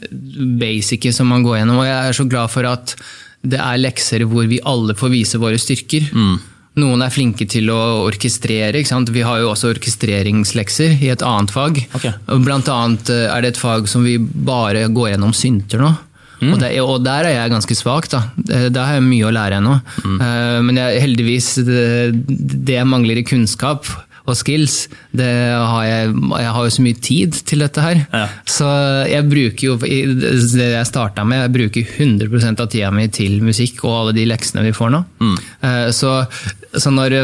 basice 0.62 1.14
som 1.16 1.30
man 1.32 1.46
går 1.46 1.62
gjennom. 1.62 1.82
Og 1.82 1.90
jeg 1.90 1.98
er 1.98 2.18
så 2.18 2.28
glad 2.30 2.54
for 2.54 2.70
at 2.70 2.96
det 3.42 3.58
er 3.58 3.82
lekser 3.82 4.26
hvor 4.30 4.48
vi 4.50 4.62
alle 4.68 4.96
får 4.98 5.14
vise 5.14 5.42
våre 5.42 5.60
styrker. 5.62 6.12
Mm. 6.14 6.36
Noen 6.82 7.02
er 7.04 7.12
flinke 7.12 7.44
til 7.52 7.68
å 7.74 7.80
orkestrere. 8.06 8.80
Vi 9.12 9.26
har 9.28 9.42
jo 9.42 9.50
også 9.52 9.74
orkestreringslekser 9.74 11.02
i 11.04 11.10
et 11.12 11.26
annet 11.26 11.52
fag. 11.52 11.82
Okay. 11.98 12.14
Blant 12.46 12.70
annet 12.72 13.12
eh, 13.12 13.28
er 13.28 13.44
det 13.44 13.54
et 13.54 13.60
fag 13.60 13.90
som 13.92 14.06
vi 14.08 14.16
bare 14.22 14.86
går 14.94 15.14
gjennom 15.14 15.36
synter 15.36 15.84
nå. 15.84 15.92
Mm. 16.42 16.54
Og, 16.56 16.62
det, 16.62 16.70
og, 16.82 16.94
der 17.06 17.28
er 17.30 17.36
jeg 17.36 17.54
ganske 17.54 17.76
svak. 17.78 18.08
Da. 18.10 18.24
Der 18.48 18.80
har 18.80 18.96
jeg 18.98 19.06
mye 19.06 19.28
å 19.28 19.34
lære 19.36 19.60
ennå. 19.60 19.76
Mm. 20.02 20.16
Uh, 20.18 20.60
men 20.66 20.80
jeg, 20.80 21.04
heldigvis, 21.04 21.50
det, 21.68 21.84
det 22.72 22.80
mangler 22.88 23.22
i 23.22 23.26
kunnskap, 23.28 23.86
og 24.30 24.38
skills. 24.38 24.86
Det 25.18 25.28
har 25.28 25.84
jeg, 25.86 26.14
jeg 26.14 26.54
har 26.56 26.68
jo 26.68 26.74
så 26.76 26.86
mye 26.86 27.00
tid 27.02 27.38
til 27.48 27.64
dette 27.66 27.84
her. 27.84 28.02
Ja. 28.12 28.26
Så 28.46 28.70
jeg 29.10 29.28
bruker 29.32 29.68
jo 29.72 29.78
det 29.82 30.70
jeg 30.72 30.90
starta 30.90 31.26
med, 31.28 31.46
jeg 31.46 31.56
bruker 31.58 31.96
100% 32.06 32.64
av 32.64 32.72
tida 32.72 32.92
mi 32.94 33.08
til 33.14 33.40
musikk 33.46 33.84
og 33.86 33.98
alle 33.98 34.18
de 34.18 34.28
leksene 34.30 34.66
vi 34.66 34.76
får 34.76 34.94
nå. 34.94 35.04
Mm. 35.22 35.38
Eh, 35.68 35.88
så, 35.96 36.14
så, 36.74 36.94
når 36.94 37.18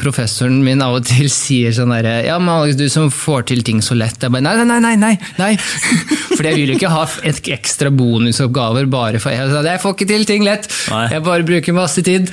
professoren 0.00 0.60
min 0.64 0.82
av 0.84 0.98
og 0.98 1.08
til 1.08 1.28
sier 1.38 1.74
sånn 1.76 1.94
herre 1.94 2.18
Ja, 2.26 2.38
men 2.42 2.52
Alex, 2.54 2.78
du 2.78 2.88
som 2.92 3.12
får 3.12 3.50
til 3.52 3.64
ting 3.66 3.82
så 3.84 3.96
lett. 3.98 4.20
Jeg 4.22 4.34
bare 4.34 4.44
nei, 4.44 4.56
nei, 4.64 4.80
nei, 4.84 4.96
nei! 5.00 5.14
nei. 5.38 5.52
For 6.38 6.46
jeg 6.46 6.54
vil 6.54 6.70
jo 6.70 6.78
ikke 6.78 6.92
ha 6.92 7.04
et 7.26 7.40
ekstra 7.50 7.90
bonusoppgaver 7.90 8.86
bare 8.90 9.18
for 9.18 9.34
jeg, 9.34 9.50
jeg 9.66 9.80
får 9.82 9.94
ikke 9.96 10.06
til 10.06 10.26
ting 10.28 10.44
lett. 10.46 10.68
Nei. 10.92 11.04
Jeg 11.10 11.24
bare 11.26 11.46
bruker 11.46 11.74
masse 11.74 12.04
tid. 12.06 12.30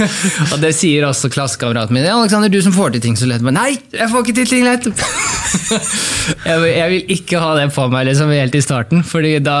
og 0.52 0.58
det 0.60 0.74
sier 0.76 1.06
også 1.08 1.30
klassekameraten 1.32 1.96
min. 1.96 2.04
Ja, 2.04 2.18
Alexander, 2.20 2.52
du 2.52 2.58
som 2.60 2.74
får 2.76 2.96
til 2.96 3.06
ting 3.06 3.16
så 3.16 3.28
lett. 3.30 3.44
Men 3.46 3.56
nei, 3.56 3.65
jeg 3.72 4.10
får 4.12 4.24
ikke 4.24 4.36
til 4.40 4.50
ting 4.50 4.66
lett! 4.66 4.86
jeg, 6.50 6.88
vil 6.90 7.14
ikke 7.16 7.40
ha 7.42 7.54
det 7.58 7.70
på 7.74 7.86
meg 7.92 8.08
liksom, 8.10 8.32
helt 8.34 8.54
i 8.58 8.62
starten. 8.64 9.02
fordi 9.06 9.38
da, 9.44 9.58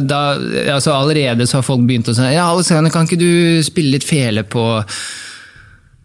da 0.00 0.20
altså 0.74 0.96
Allerede 0.96 1.46
så 1.48 1.60
har 1.60 1.66
folk 1.66 1.86
begynt 1.88 2.10
å 2.10 2.16
si 2.16 2.28
ja, 2.34 2.48
Alexander, 2.48 2.92
kan 2.92 3.08
ikke 3.08 3.20
du 3.20 3.64
spille 3.66 3.96
litt 3.96 4.06
fele 4.08 4.44
på 4.48 4.68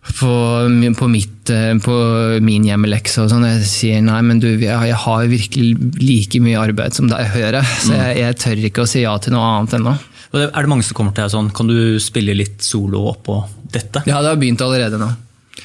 på, 0.03 0.29
på, 0.99 1.07
mitt, 1.07 1.51
på 1.83 1.93
min 2.43 2.65
hjemmelekse 2.67 3.23
og 3.23 3.29
sånn. 3.31 3.45
Jeg 3.47 3.67
sier 3.69 4.01
nei, 4.03 4.19
men 4.25 4.41
du, 4.43 4.49
jeg 4.59 4.97
har 4.99 5.29
virkelig 5.31 5.93
like 6.03 6.41
mye 6.43 6.59
arbeid 6.59 6.97
som 6.97 7.07
deg, 7.07 7.23
hører 7.31 7.61
jeg. 7.61 7.77
Så 7.85 7.93
jeg, 7.95 8.17
jeg 8.19 8.39
tør 8.43 8.65
ikke 8.69 8.83
å 8.83 8.89
si 8.89 9.05
ja 9.05 9.13
til 9.23 9.35
noe 9.35 9.45
annet 9.53 9.77
ennå. 9.79 9.95
Er 10.33 10.49
det 10.49 10.69
mange 10.69 10.85
som 10.85 10.97
kommer 10.97 11.15
til 11.15 11.23
deg 11.23 11.33
sånn, 11.33 11.51
kan 11.55 11.69
du 11.69 11.95
spille 12.03 12.35
litt 12.35 12.65
solo 12.65 13.05
oppå 13.13 13.37
dette? 13.63 14.03
Ja, 14.09 14.19
det 14.19 14.33
har 14.33 14.41
begynt 14.41 14.63
allerede 14.65 14.99
nå. 15.01 15.07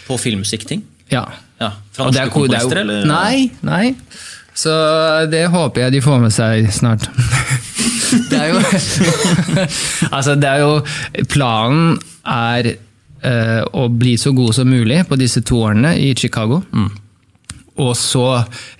På 0.07 0.18
filmmusikkting? 0.21 0.85
Ja. 1.12 1.24
ja. 1.60 1.70
Fra 1.92 2.08
norske 2.08 2.28
komponister, 2.34 2.82
eller? 2.82 3.06
Nei, 3.08 3.48
nei. 3.66 3.94
Så 4.58 4.72
det 5.30 5.46
håper 5.52 5.86
jeg 5.86 5.94
de 5.94 6.02
får 6.02 6.22
med 6.22 6.34
seg 6.34 6.68
snart. 6.74 7.06
det 8.30 8.38
er 8.38 8.50
jo 8.50 8.62
Altså, 10.16 10.34
det 10.34 10.48
er 10.48 10.64
jo 10.64 10.72
Planen 11.30 11.98
er 12.28 12.72
eh, 12.72 13.60
å 13.62 13.86
bli 13.92 14.16
så 14.20 14.32
god 14.36 14.56
som 14.58 14.70
mulig 14.70 15.04
på 15.08 15.18
disse 15.20 15.44
to 15.46 15.62
årene 15.68 15.94
i 16.00 16.10
Chicago. 16.18 16.62
Og 17.78 17.92
så 17.96 18.26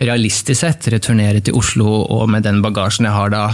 realistisk 0.02 0.64
sett 0.64 0.88
returnere 0.90 1.42
til 1.44 1.56
Oslo 1.58 1.87
og 2.02 2.26
med 2.32 2.47
den 2.47 2.58
bagasjen 2.64 3.06
jeg 3.06 3.14
har 3.14 3.30
da, 3.32 3.44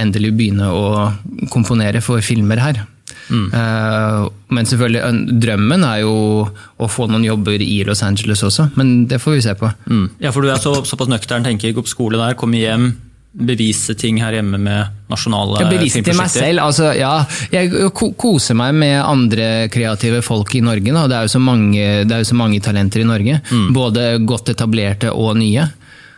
endelig 0.00 0.32
begynne 0.34 0.70
å 0.74 1.10
komponere 1.52 2.02
for 2.02 2.24
filmer 2.24 2.60
her. 2.62 2.82
Eh, 3.30 4.24
men 4.50 4.66
selvfølgelig, 4.66 5.36
drømmen 5.42 5.84
er 5.86 6.00
jo 6.02 6.14
å 6.46 6.88
få 6.90 7.06
noen 7.10 7.26
jobber 7.26 7.62
i 7.62 7.82
Los 7.86 8.02
Angeles 8.06 8.42
også, 8.46 8.70
men 8.78 9.04
det 9.10 9.20
får 9.22 9.36
vi 9.36 9.44
se 9.46 9.54
på. 9.58 9.70
Mm. 9.90 10.08
Ja, 10.22 10.34
for 10.34 10.44
du 10.44 10.50
er 10.50 10.60
så, 10.62 10.74
såpass 10.86 11.10
nøktern, 11.10 11.46
tenker 11.46 11.76
gå 11.76 11.86
på 11.86 11.92
skole 11.92 12.20
der, 12.20 12.38
komme 12.38 12.60
hjem, 12.60 12.90
bevise 13.30 13.94
ting 13.94 14.18
her 14.18 14.34
hjemme 14.34 14.58
med 14.58 15.10
nasjonale 15.10 15.60
Jeg 15.62 15.70
bevisste 15.70 16.02
til 16.02 16.18
meg 16.18 16.32
selv. 16.32 16.64
Altså, 16.64 16.90
ja, 16.98 17.12
jeg 17.52 17.92
koser 17.94 18.58
meg 18.58 18.74
med 18.74 18.96
andre 18.98 19.68
kreative 19.70 20.18
folk 20.26 20.56
i 20.58 20.64
Norge. 20.66 20.90
Da. 20.90 21.06
Det, 21.06 21.18
er 21.18 21.28
jo 21.28 21.34
så 21.36 21.42
mange, 21.42 21.84
det 22.10 22.16
er 22.16 22.24
jo 22.24 22.30
så 22.32 22.38
mange 22.40 22.58
talenter 22.64 23.04
i 23.04 23.06
Norge. 23.06 23.38
Mm. 23.52 23.68
Både 23.76 24.08
godt 24.26 24.50
etablerte 24.56 25.14
og 25.14 25.36
nye. 25.38 25.68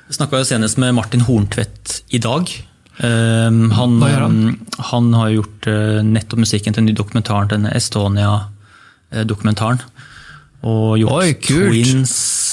Jeg 0.09 0.19
snakka 0.19 0.42
senest 0.49 0.81
med 0.81 0.97
Martin 0.97 1.25
Horntvedt 1.28 2.00
i 2.16 2.21
dag. 2.23 2.49
Um, 3.00 3.70
han, 3.72 4.02
han? 4.02 4.22
um, 4.22 4.58
han 4.90 5.12
har 5.16 5.28
gjort 5.32 5.66
uh, 5.66 6.02
nettopp 6.04 6.38
musikken 6.44 6.75
til 6.76 6.84
den 6.84 6.94
dokumentaren, 6.99 7.49
denne 7.49 7.72
Estonia-dokumentaren. 7.78 9.80
Og 10.62 10.99
gjort 11.00 11.25
Oi. 11.25 11.32
Twins 11.42 12.12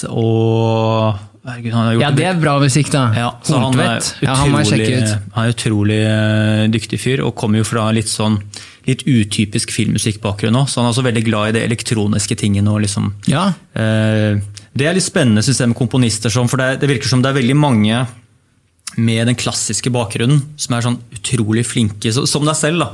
og 0.10 1.16
Herregud, 1.50 1.74
han 1.74 1.86
har 1.86 1.94
gjort 1.94 2.04
Ja, 2.04 2.10
det 2.16 2.26
er 2.30 2.34
bra 2.42 2.56
musikk, 2.62 2.90
da. 2.94 3.04
Ja, 3.16 3.30
så 3.46 3.58
han 3.62 3.80
er 3.80 3.98
utrolig, 4.00 4.26
Ja, 4.26 4.34
han 4.36 4.52
han 5.36 5.46
er 5.46 5.50
utrolig 5.54 6.00
eh, 6.06 6.68
dyktig 6.74 7.00
fyr, 7.00 7.22
og 7.26 7.36
kommer 7.40 7.58
jo 7.62 7.66
fra 7.68 7.92
litt 7.96 8.10
sånn 8.12 8.40
litt 8.90 9.04
utypisk 9.06 9.70
filmmusikkbakgrunn 9.76 10.56
òg, 10.58 10.68
så 10.72 10.76
han 10.80 10.88
er 10.88 10.92
også 10.96 11.04
veldig 11.06 11.24
glad 11.28 11.50
i 11.52 11.56
det 11.60 11.64
elektroniske 11.68 12.36
tingene. 12.40 12.70
og 12.72 12.82
liksom 12.82 13.14
Ja. 13.30 13.52
Eh, 13.76 14.36
Det 14.74 14.86
er 14.88 14.94
litt 14.94 15.04
spennende 15.04 15.42
synes 15.44 15.60
jeg, 15.60 15.68
med 15.68 15.78
komponister, 15.78 16.30
som, 16.30 16.48
for 16.48 16.58
det, 16.58 16.80
det 16.82 16.90
virker 16.90 17.08
som 17.10 17.22
det 17.22 17.30
er 17.30 17.34
veldig 17.42 17.56
mange 17.58 18.08
med 19.00 19.30
den 19.32 19.38
klassiske 19.40 19.92
bakgrunnen 19.94 20.44
som 20.60 20.76
er 20.76 20.86
sånn 20.86 21.00
utrolig 21.16 21.66
flinke, 21.68 22.12
så, 22.16 22.26
som 22.30 22.46
deg 22.48 22.58
selv. 22.60 22.84
da, 22.86 22.92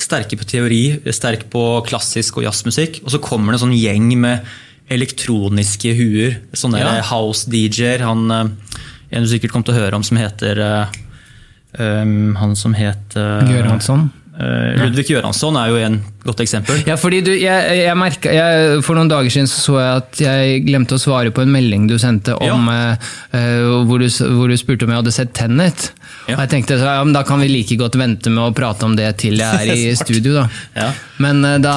Sterke 0.00 0.38
på 0.40 0.46
teori, 0.48 0.82
sterk 1.12 1.42
på 1.52 1.62
klassisk 1.84 2.38
og 2.40 2.46
jazzmusikk. 2.46 3.02
Og 3.04 3.12
så 3.12 3.18
kommer 3.20 3.52
det 3.52 3.58
en 3.58 3.66
sånn 3.66 3.76
gjeng 3.76 4.14
med 4.22 4.46
elektroniske 4.90 5.92
huer. 5.98 6.38
Sånne 6.56 6.80
Ja. 6.80 6.94
house-DJ-er. 7.10 8.00
Han 8.08 8.30
eh, 8.32 8.48
en 9.10 9.26
du 9.26 9.28
sikkert 9.28 9.52
kom 9.52 9.66
til 9.66 9.74
å 9.74 9.80
høre 9.82 9.98
om 9.98 10.06
som 10.06 10.18
heter 10.20 10.60
um, 11.78 12.36
Han 12.38 12.56
som 12.58 12.74
het 12.78 13.16
uh, 13.18 13.42
Göransson. 13.50 14.08
Eh, 14.40 14.80
Ludvig 14.80 15.10
Göransson 15.10 15.56
er 15.60 15.70
jo 15.70 15.78
en 15.84 16.00
godt 16.24 16.42
eksempel. 16.44 16.82
Ja, 16.88 16.96
fordi 17.00 17.20
du, 17.24 17.30
jeg, 17.32 17.76
jeg 17.80 17.96
merket, 17.96 18.34
jeg, 18.36 18.80
For 18.84 18.98
noen 18.98 19.08
dager 19.10 19.32
siden 19.32 19.48
så, 19.50 19.60
så 19.64 19.78
jeg 19.80 20.00
at 20.00 20.20
jeg 20.24 20.64
glemte 20.66 20.96
å 20.96 21.00
svare 21.00 21.32
på 21.34 21.44
en 21.44 21.52
melding 21.52 21.86
du 21.90 21.96
sendte 22.00 22.36
om 22.36 22.68
ja. 22.68 22.96
uh, 23.32 23.86
hvor, 23.88 24.02
du, 24.02 24.08
hvor 24.36 24.50
du 24.50 24.56
spurte 24.60 24.86
om 24.86 24.92
jeg 24.92 25.02
hadde 25.02 25.14
sett 25.14 25.32
Tenet. 25.36 25.90
Ja. 26.26 26.36
Og 26.36 26.42
jeg 26.44 26.52
tenkte 26.52 26.76
så, 26.80 26.86
ja, 26.98 27.04
men 27.06 27.14
Da 27.16 27.22
kan 27.26 27.40
vi 27.42 27.48
like 27.50 27.78
godt 27.80 27.96
vente 27.98 28.32
med 28.32 28.42
å 28.42 28.50
prate 28.56 28.86
om 28.86 28.96
det 28.98 29.08
til 29.22 29.40
jeg 29.40 29.70
er 29.70 29.72
i 29.72 29.94
studio. 30.02 30.42
da. 30.42 30.46
Ja. 30.76 30.90
Men 31.22 31.44
uh, 31.46 31.56
da 31.62 31.76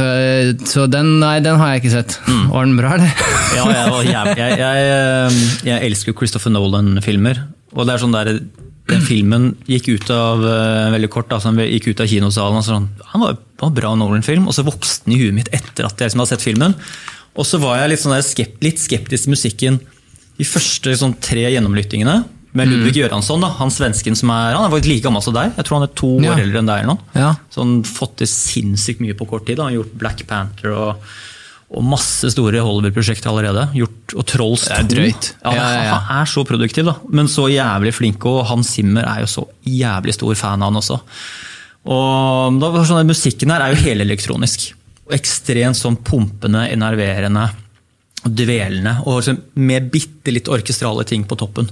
uh, 0.00 0.52
Så 0.68 0.86
den, 0.90 1.16
nei, 1.22 1.38
den 1.44 1.60
har 1.60 1.74
jeg 1.74 1.84
ikke 1.84 1.96
sett. 1.98 2.18
Mm. 2.28 2.46
Var 2.54 2.70
den 2.70 2.80
bra, 2.80 2.94
eller? 2.96 3.26
Ja, 3.56 3.68
jeg, 4.06 4.36
jeg, 4.40 5.36
jeg, 5.66 5.78
elsker 5.90 6.16
Christopher 6.16 6.52
Nolan-filmer. 6.54 7.44
Og 7.76 7.84
det 7.86 7.94
er 7.94 8.02
sånn 8.02 8.14
der, 8.16 8.40
Den 8.86 9.02
filmen 9.02 9.48
gikk 9.66 9.88
ut 9.96 10.10
av 10.14 10.44
eh, 10.46 10.90
veldig 10.94 11.08
kort, 11.10 11.26
da, 11.28 11.40
så 11.42 11.50
han 11.50 11.58
gikk 11.58 11.88
ut 11.90 12.00
av 12.04 12.06
kinosalen. 12.06 12.60
Altså, 12.60 12.76
han 13.10 13.20
var, 13.24 13.36
var 13.58 13.68
en 13.72 13.74
bra 13.74 13.90
Nolan-film, 13.98 14.46
og 14.46 14.54
så 14.54 14.62
vokste 14.66 15.04
den 15.08 15.16
i 15.16 15.20
huet 15.24 15.34
mitt 15.34 15.50
etter 15.52 15.88
at 15.88 15.98
jeg 15.98 16.06
liksom 16.12 16.22
hadde 16.22 16.30
sett 16.36 16.44
filmen. 16.46 16.76
Og 17.36 17.44
så 17.44 17.58
var 17.60 17.80
jeg 17.80 17.90
litt, 17.90 18.00
sånn 18.04 18.14
der 18.14 18.22
skept, 18.24 18.62
litt 18.62 18.78
skeptisk 18.80 19.26
til 19.26 19.34
musikken 19.34 19.80
de 20.38 20.44
første 20.46 20.94
sånn, 21.00 21.16
tre 21.20 21.48
gjennomlyttingene. 21.50 22.14
Med 22.56 22.70
Ludvig 22.70 22.94
Göransson, 23.02 23.42
da, 23.44 23.50
han 23.58 23.68
svensken 23.74 24.14
som 24.16 24.30
er 24.32 24.54
han 24.56 24.64
er 24.64 24.72
faktisk 24.72 24.88
like 24.94 25.04
gammel 25.04 25.20
som 25.26 25.34
deg. 25.36 25.50
Jeg 25.58 25.66
tror 25.66 25.76
han 25.80 25.88
er 25.88 25.94
to 25.98 26.10
Ja. 26.22 26.30
år 26.32 26.40
eldre 26.46 26.62
enn 26.62 26.70
deg. 26.70 26.78
eller 26.84 26.94
noe. 26.94 27.02
Ja. 27.18 27.34
Så 27.52 27.60
han 27.66 27.82
fått 27.84 28.14
til 28.22 28.30
sinnssykt 28.30 29.02
mye 29.04 29.18
på 29.18 29.26
kort 29.28 29.44
tid. 29.50 29.58
Da. 29.58 29.64
Han 29.66 29.74
har 29.74 29.82
gjort 29.82 29.98
Black 29.98 30.22
Panther 30.30 30.70
og, 30.72 31.02
og 31.66 31.82
masse 31.82 32.28
store 32.30 32.60
Hollywood-prosjekter 32.62 33.30
allerede. 33.32 33.66
Gjort, 33.74 34.14
og 34.14 34.26
Trolls 34.30 34.68
2. 34.68 34.76
Det 34.86 35.00
er. 35.02 35.18
Ja, 35.42 35.54
Ja, 35.56 35.66
ja. 35.88 35.98
Han 35.98 36.22
er 36.22 36.30
så 36.30 36.44
produktiv, 36.46 36.86
da. 36.86 36.94
men 37.10 37.26
så 37.26 37.48
jævlig 37.50 37.92
flink. 37.96 38.24
Og 38.24 38.44
Hans 38.46 38.70
Zimmer 38.76 39.08
er 39.10 39.24
jo 39.24 39.30
så 39.32 39.46
jævlig 39.66 40.14
stor 40.14 40.34
fan 40.38 40.62
av 40.62 40.70
han 40.70 40.78
også. 40.78 41.00
Og 41.86 42.60
da 42.62 42.84
sånn 42.86 43.06
Musikken 43.06 43.50
her 43.50 43.64
er 43.64 43.74
jo 43.74 43.82
helelektronisk. 43.82 44.68
Ekstremt 45.14 45.78
sånn 45.78 45.98
pumpende, 46.06 46.68
enerverende 46.70 47.48
dvelende. 48.26 49.00
Og 49.06 49.20
liksom 49.20 49.42
med 49.66 49.90
bitte 49.92 50.34
litt 50.34 50.48
orkestrale 50.50 51.04
ting 51.06 51.26
på 51.26 51.38
toppen. 51.38 51.68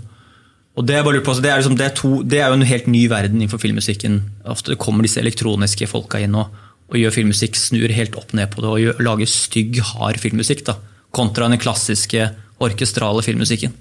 Og 0.75 0.87
Det, 0.87 0.99
på, 1.05 1.11
altså, 1.15 1.41
det, 1.43 1.51
er 1.51 1.61
liksom, 1.63 1.77
det, 1.79 1.87
er 1.87 1.95
to, 1.95 2.23
det 2.27 2.41
er 2.43 2.51
jo 2.51 2.59
en 2.59 2.67
helt 2.67 2.87
ny 2.91 3.07
verden 3.11 3.39
innenfor 3.39 3.63
filmmusikken. 3.63 4.19
Ofte 4.51 4.75
kommer 4.75 5.07
disse 5.07 5.23
elektroniske 5.23 5.87
folka 5.87 6.19
inn 6.19 6.35
og, 6.35 6.51
og 6.93 6.99
gjør 7.01 7.15
filmmusikk, 7.17 7.57
snur 7.59 7.93
helt 7.97 8.17
opp 8.21 8.35
ned 8.37 8.51
på 8.53 8.61
det 8.63 8.71
og 8.71 8.81
gjør, 8.83 8.99
lager 9.07 9.31
stygg, 9.31 9.81
hard 9.95 10.21
filmmusikk. 10.23 10.65
da, 10.69 10.77
Kontra 11.15 11.49
den 11.49 11.61
klassiske 11.63 12.29
orkestrale 12.63 13.23
filmmusikken. 13.25 13.73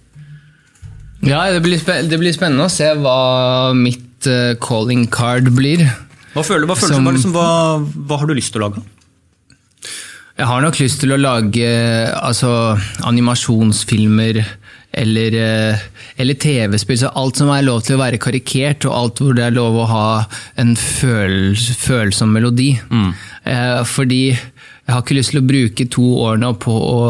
Ja, 1.24 1.46
det 1.54 1.62
blir, 1.64 1.80
det 1.80 2.20
blir 2.20 2.36
spennende 2.36 2.68
å 2.68 2.72
se 2.72 2.90
hva 3.00 3.74
mitt 3.78 4.28
uh, 4.28 4.56
calling 4.64 5.06
card 5.12 5.48
blir. 5.56 5.86
Hva 6.34 6.44
føler, 6.44 6.68
hva, 6.68 6.76
føler, 6.76 6.98
Som- 6.98 7.06
du? 7.08 7.14
liksom, 7.16 7.36
hva, 7.36 7.80
hva 8.10 8.20
har 8.20 8.28
du 8.28 8.36
lyst 8.36 8.56
til 8.56 8.64
å 8.64 8.68
lage? 8.70 8.84
Jeg 10.34 10.50
har 10.50 10.64
nok 10.66 10.80
lyst 10.82 11.00
til 11.04 11.14
å 11.14 11.20
lage 11.22 11.68
altså, 12.18 12.50
animasjonsfilmer 13.06 14.40
eller, 14.94 15.34
eh, 15.34 15.78
eller 16.16 16.34
TV-spill. 16.34 17.00
Så 17.00 17.12
alt 17.18 17.42
som 17.42 17.50
er 17.50 17.66
lov 17.66 17.82
til 17.86 17.98
å 17.98 18.04
være 18.04 18.22
karikert, 18.22 18.86
og 18.86 18.98
alt 18.98 19.22
hvor 19.24 19.38
det 19.38 19.48
er 19.48 19.58
lov 19.58 19.80
å 19.82 19.90
ha 19.90 20.08
en 20.62 20.76
føl, 20.80 21.56
følsom 21.58 22.34
melodi. 22.36 22.76
Eh, 23.44 23.82
fordi 23.90 24.26
jeg 24.84 24.92
har 24.92 25.00
ikke 25.00 25.16
lyst 25.16 25.32
til 25.32 25.40
å 25.40 25.48
bruke 25.48 25.86
to 25.88 26.06
år 26.26 26.40
nå 26.42 26.50
på 26.60 26.74
å 26.76 27.04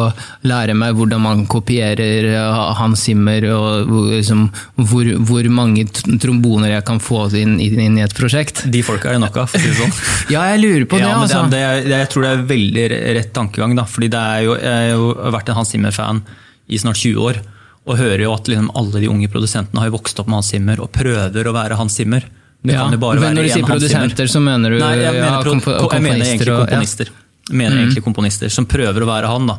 lære 0.45 0.75
meg 0.77 0.93
hvordan 0.93 1.23
man 1.23 1.39
kopierer 1.49 2.27
eh, 2.29 2.59
Hans 2.77 3.07
Zimmer, 3.07 3.47
og 3.49 3.89
liksom, 4.11 4.43
hvor, 4.77 5.09
hvor 5.25 5.49
mange 5.49 5.87
tromboner 6.21 6.75
jeg 6.75 6.85
kan 6.85 7.01
få 7.01 7.25
inn, 7.39 7.57
inn 7.59 7.97
i 7.97 8.05
et 8.05 8.13
prosjekt. 8.13 8.61
De 8.69 8.83
folka 8.85 9.09
er 9.09 9.17
det 9.17 9.23
nok 9.25 9.41
av. 9.41 9.49
for 9.49 9.57
å 9.57 9.63
si 9.65 9.73
det 9.73 9.79
sånn. 9.81 9.97
Ja, 10.35 10.45
jeg 10.53 10.61
lurer 10.61 10.85
på 10.85 11.01
det, 11.01 11.07
ja, 11.07 11.17
men 11.17 11.25
altså. 11.25 11.43
det, 11.49 11.63
det, 11.89 11.97
jeg 12.05 12.11
tror 12.13 12.27
det 12.27 12.31
er 12.35 12.45
veldig 12.53 12.85
rett 13.17 13.33
tankegang. 13.35 13.75
Da, 13.81 13.87
fordi 13.89 14.11
det 14.13 14.21
er 14.21 14.45
jo, 14.45 14.55
Jeg 14.61 14.85
har 14.85 14.93
jo 14.93 15.33
vært 15.35 15.49
en 15.49 15.59
Hans 15.59 15.73
Zimmer-fan 15.73 16.23
i 16.69 16.79
snart 16.79 17.01
20 17.01 17.25
år. 17.25 17.41
Og 17.85 17.97
hører 17.99 18.21
jo 18.23 18.33
at 18.33 18.47
liksom 18.47 18.69
alle 18.79 19.01
de 19.03 19.09
unge 19.11 19.27
produsentene 19.27 19.81
har 19.81 19.89
jo 19.89 19.97
vokst 19.97 20.19
opp 20.21 20.27
med 20.31 20.39
Hans 20.39 20.51
Zimmer 20.53 20.79
og 20.79 20.91
prøver 20.95 21.49
å 21.49 21.53
være 21.55 21.75
Hans 21.75 21.97
Zimmer. 21.99 22.23
Det 22.63 22.71
Ja, 22.71 22.85
kan 22.85 22.93
jo 22.95 22.97
bare 23.01 23.19
men 23.19 23.35
når 23.35 23.43
du 23.43 23.49
sier 23.49 23.65
produsenter, 23.67 24.29
så 24.31 24.39
mener 24.39 24.69
du 24.71 24.77
Nei, 24.79 24.93
jeg 25.01 25.11
mener, 25.13 25.25
ja, 25.27 25.41
kompo- 25.43 25.91
jeg 25.91 26.01
mener 26.01 26.23
egentlig 26.23 26.47
komponister 26.47 27.09
og- 27.09 27.11
ja. 27.11 27.19
Mm. 27.51 27.57
Mener 27.59 27.75
egentlig 27.83 28.03
komponister 28.05 28.49
Som 28.49 28.65
prøver 28.65 29.01
å 29.03 29.05
være 29.09 29.27
han, 29.27 29.47
da. 29.47 29.57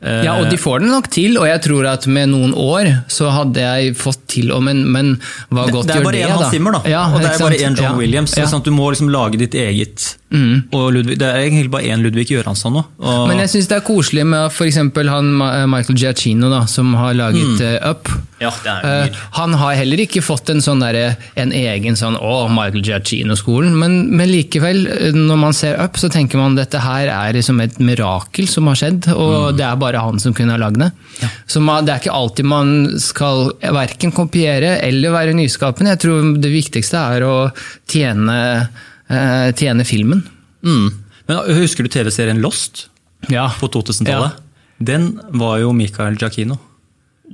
Eh, 0.00 0.22
Ja, 0.24 0.38
og 0.40 0.48
de 0.48 0.56
får 0.56 0.80
det 0.80 0.88
nok 0.88 1.10
til, 1.10 1.36
og 1.36 1.44
jeg 1.44 1.60
tror 1.68 1.86
at 1.92 2.06
med 2.06 2.30
noen 2.30 2.54
år 2.56 3.04
så 3.08 3.28
hadde 3.30 3.60
jeg 3.60 3.94
fått 3.94 4.23
til 4.34 4.50
og 4.54 4.62
Men, 4.66 4.82
men 4.94 5.14
hva 5.50 5.68
godt 5.70 5.86
det 5.88 5.94
er 5.96 6.02
gjør 6.02 6.08
bare 6.10 6.18
det, 6.18 6.26
én? 6.26 6.34
Hans 6.34 6.52
Zimmer, 6.54 6.76
da. 6.78 6.82
Ja, 6.90 7.06
og 7.14 7.22
det 7.22 7.30
er 7.32 7.38
bare 7.46 7.60
én 7.62 7.78
John 7.78 7.88
Ja, 7.92 7.94
Williams. 8.02 8.34
ja. 8.36 8.44
Mm. 8.44 8.52
Sånn 8.56 8.66
du 8.66 8.72
må 8.74 8.90
liksom 8.92 9.10
lage 9.14 9.40
ditt 9.40 9.54
eget. 9.54 10.10
Og 10.74 10.88
Ludvig, 10.90 11.14
det 11.20 11.26
er 11.30 11.44
egentlig 11.44 11.70
bare 11.70 11.86
én 11.94 12.00
Ludvig 12.02 12.26
Göransson 12.32 12.72
nå. 12.74 12.80
Og, 12.98 13.28
Men 13.30 13.38
jeg 13.44 13.52
syns 13.52 13.68
det 13.70 13.76
er 13.76 13.84
koselig 13.86 14.24
med 14.26 14.48
f.eks. 14.50 14.80
han 15.06 15.28
Michael 15.70 15.94
Giacchino, 16.00 16.48
da, 16.50 16.64
som 16.66 16.90
har 16.98 17.14
laget 17.14 17.60
eh, 17.62 17.76
Up. 17.86 18.10
ja, 18.42 18.50
det 18.64 18.72
er 18.72 18.80
Eh, 19.04 19.20
han 19.38 19.54
har 19.60 19.76
heller 19.78 20.02
ikke 20.02 20.20
fått 20.26 20.50
en, 20.50 20.58
sånn 20.64 20.82
der, 20.82 21.14
en 21.38 21.52
egen 21.54 21.94
sånn 21.96 22.16
å, 22.18 22.48
Michael 22.50 22.82
Giacchino-skolen, 22.82 23.76
men, 23.78 23.94
men 24.10 24.26
likevel, 24.32 24.82
eh, 24.90 25.14
når 25.14 25.38
man 25.44 25.54
ser 25.54 25.78
Up, 25.78 25.94
så 26.02 26.10
tenker 26.10 26.42
man 26.42 26.58
dette 26.58 26.82
her 26.82 27.06
er 27.14 27.38
liksom 27.38 27.62
et 27.62 27.78
mirakel 27.78 28.50
som 28.50 28.66
har 28.72 28.80
skjedd, 28.82 29.06
og 29.14 29.54
det 29.56 29.64
er 29.68 29.78
bare 29.80 30.02
han 30.02 30.18
som 30.18 30.34
kunne 30.34 30.56
ha 30.56 30.58
lagd 30.60 30.82
det. 30.82 30.90
Så 31.46 31.62
man, 31.62 31.86
det 31.86 31.94
er 31.94 32.02
ikke 32.02 32.18
alltid 32.18 32.50
man 32.50 32.74
skal 32.98 33.52
verken 33.62 34.10
kopiere 34.24 34.78
eller 34.82 35.14
være 35.14 35.36
nyskapende. 35.38 35.94
Jeg 35.94 36.02
tror 36.04 36.34
det 36.42 36.50
viktigste 36.52 36.98
er 37.16 37.22
å 37.28 37.36
tjene, 37.86 38.38
eh, 39.08 39.52
tjene 39.52 39.84
filmen. 39.86 40.24
Mm. 40.64 40.90
Men 41.28 41.44
Husker 41.60 41.84
du 41.86 41.88
TV-serien 41.88 42.40
Lost 42.42 42.88
Ja. 43.30 43.48
på 43.60 43.68
2000-tallet? 43.72 44.40
Den 44.82 45.14
var 45.32 45.58
jo 45.62 45.72
Michael 45.72 46.16
Giacchino. 46.20 46.58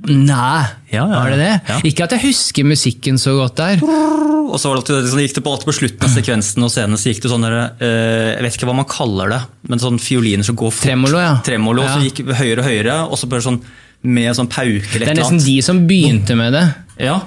Nei, 0.07 0.63
Ja, 0.91 1.03
ja, 1.03 1.19
var 1.19 1.29
det 1.31 1.37
det? 1.41 1.61
ja. 1.67 1.79
Ikke 1.83 2.03
at 2.05 2.13
jeg 2.15 2.21
husker 2.31 2.63
musikken 2.65 3.17
så 3.19 3.33
godt 3.37 3.55
der. 3.59 3.81
Og 3.83 4.55
så 4.59 4.69
var 4.71 4.79
det 4.79 4.81
alltid, 4.85 5.09
sånn, 5.11 5.21
gikk 5.25 5.35
det 5.35 5.43
på, 5.45 5.51
på 5.67 5.73
slutten 5.75 6.07
av 6.07 6.11
sekvensen 6.15 6.63
og 6.65 6.71
scenen 6.71 6.97
så 6.99 7.11
gikk 7.11 7.21
det 7.25 7.31
sånn 7.31 7.43
der, 7.45 7.57
eh, 7.79 8.35
Jeg 8.35 8.43
vet 8.45 8.55
ikke 8.57 8.69
hva 8.71 8.75
man 8.79 8.87
kaller 8.89 9.29
det, 9.35 9.41
men 9.69 9.79
sånn 9.83 9.99
fioliner 10.01 10.43
som 10.47 10.55
går 10.55 10.71
fort. 10.71 10.83
Tremolo, 10.87 11.19
ja. 11.19 11.35
Tremolo, 11.45 11.83
Ja. 11.83 11.95
så 11.95 12.07
gikk 12.07 12.23
høyere 12.39 12.59
og 12.59 12.65
høyere, 12.71 12.95
og 13.11 13.17
så 13.19 13.27
bare 13.29 13.41
sånn 13.45 13.61
med 14.03 14.33
sånn 14.37 14.49
pauke 14.49 14.95
eller 14.95 15.05
Det 15.05 15.13
er 15.13 15.19
nesten 15.19 15.41
de 15.43 15.57
som 15.65 15.83
begynte 15.89 16.35
med 16.37 16.55
det. 16.57 16.63
Ja. 17.01 17.19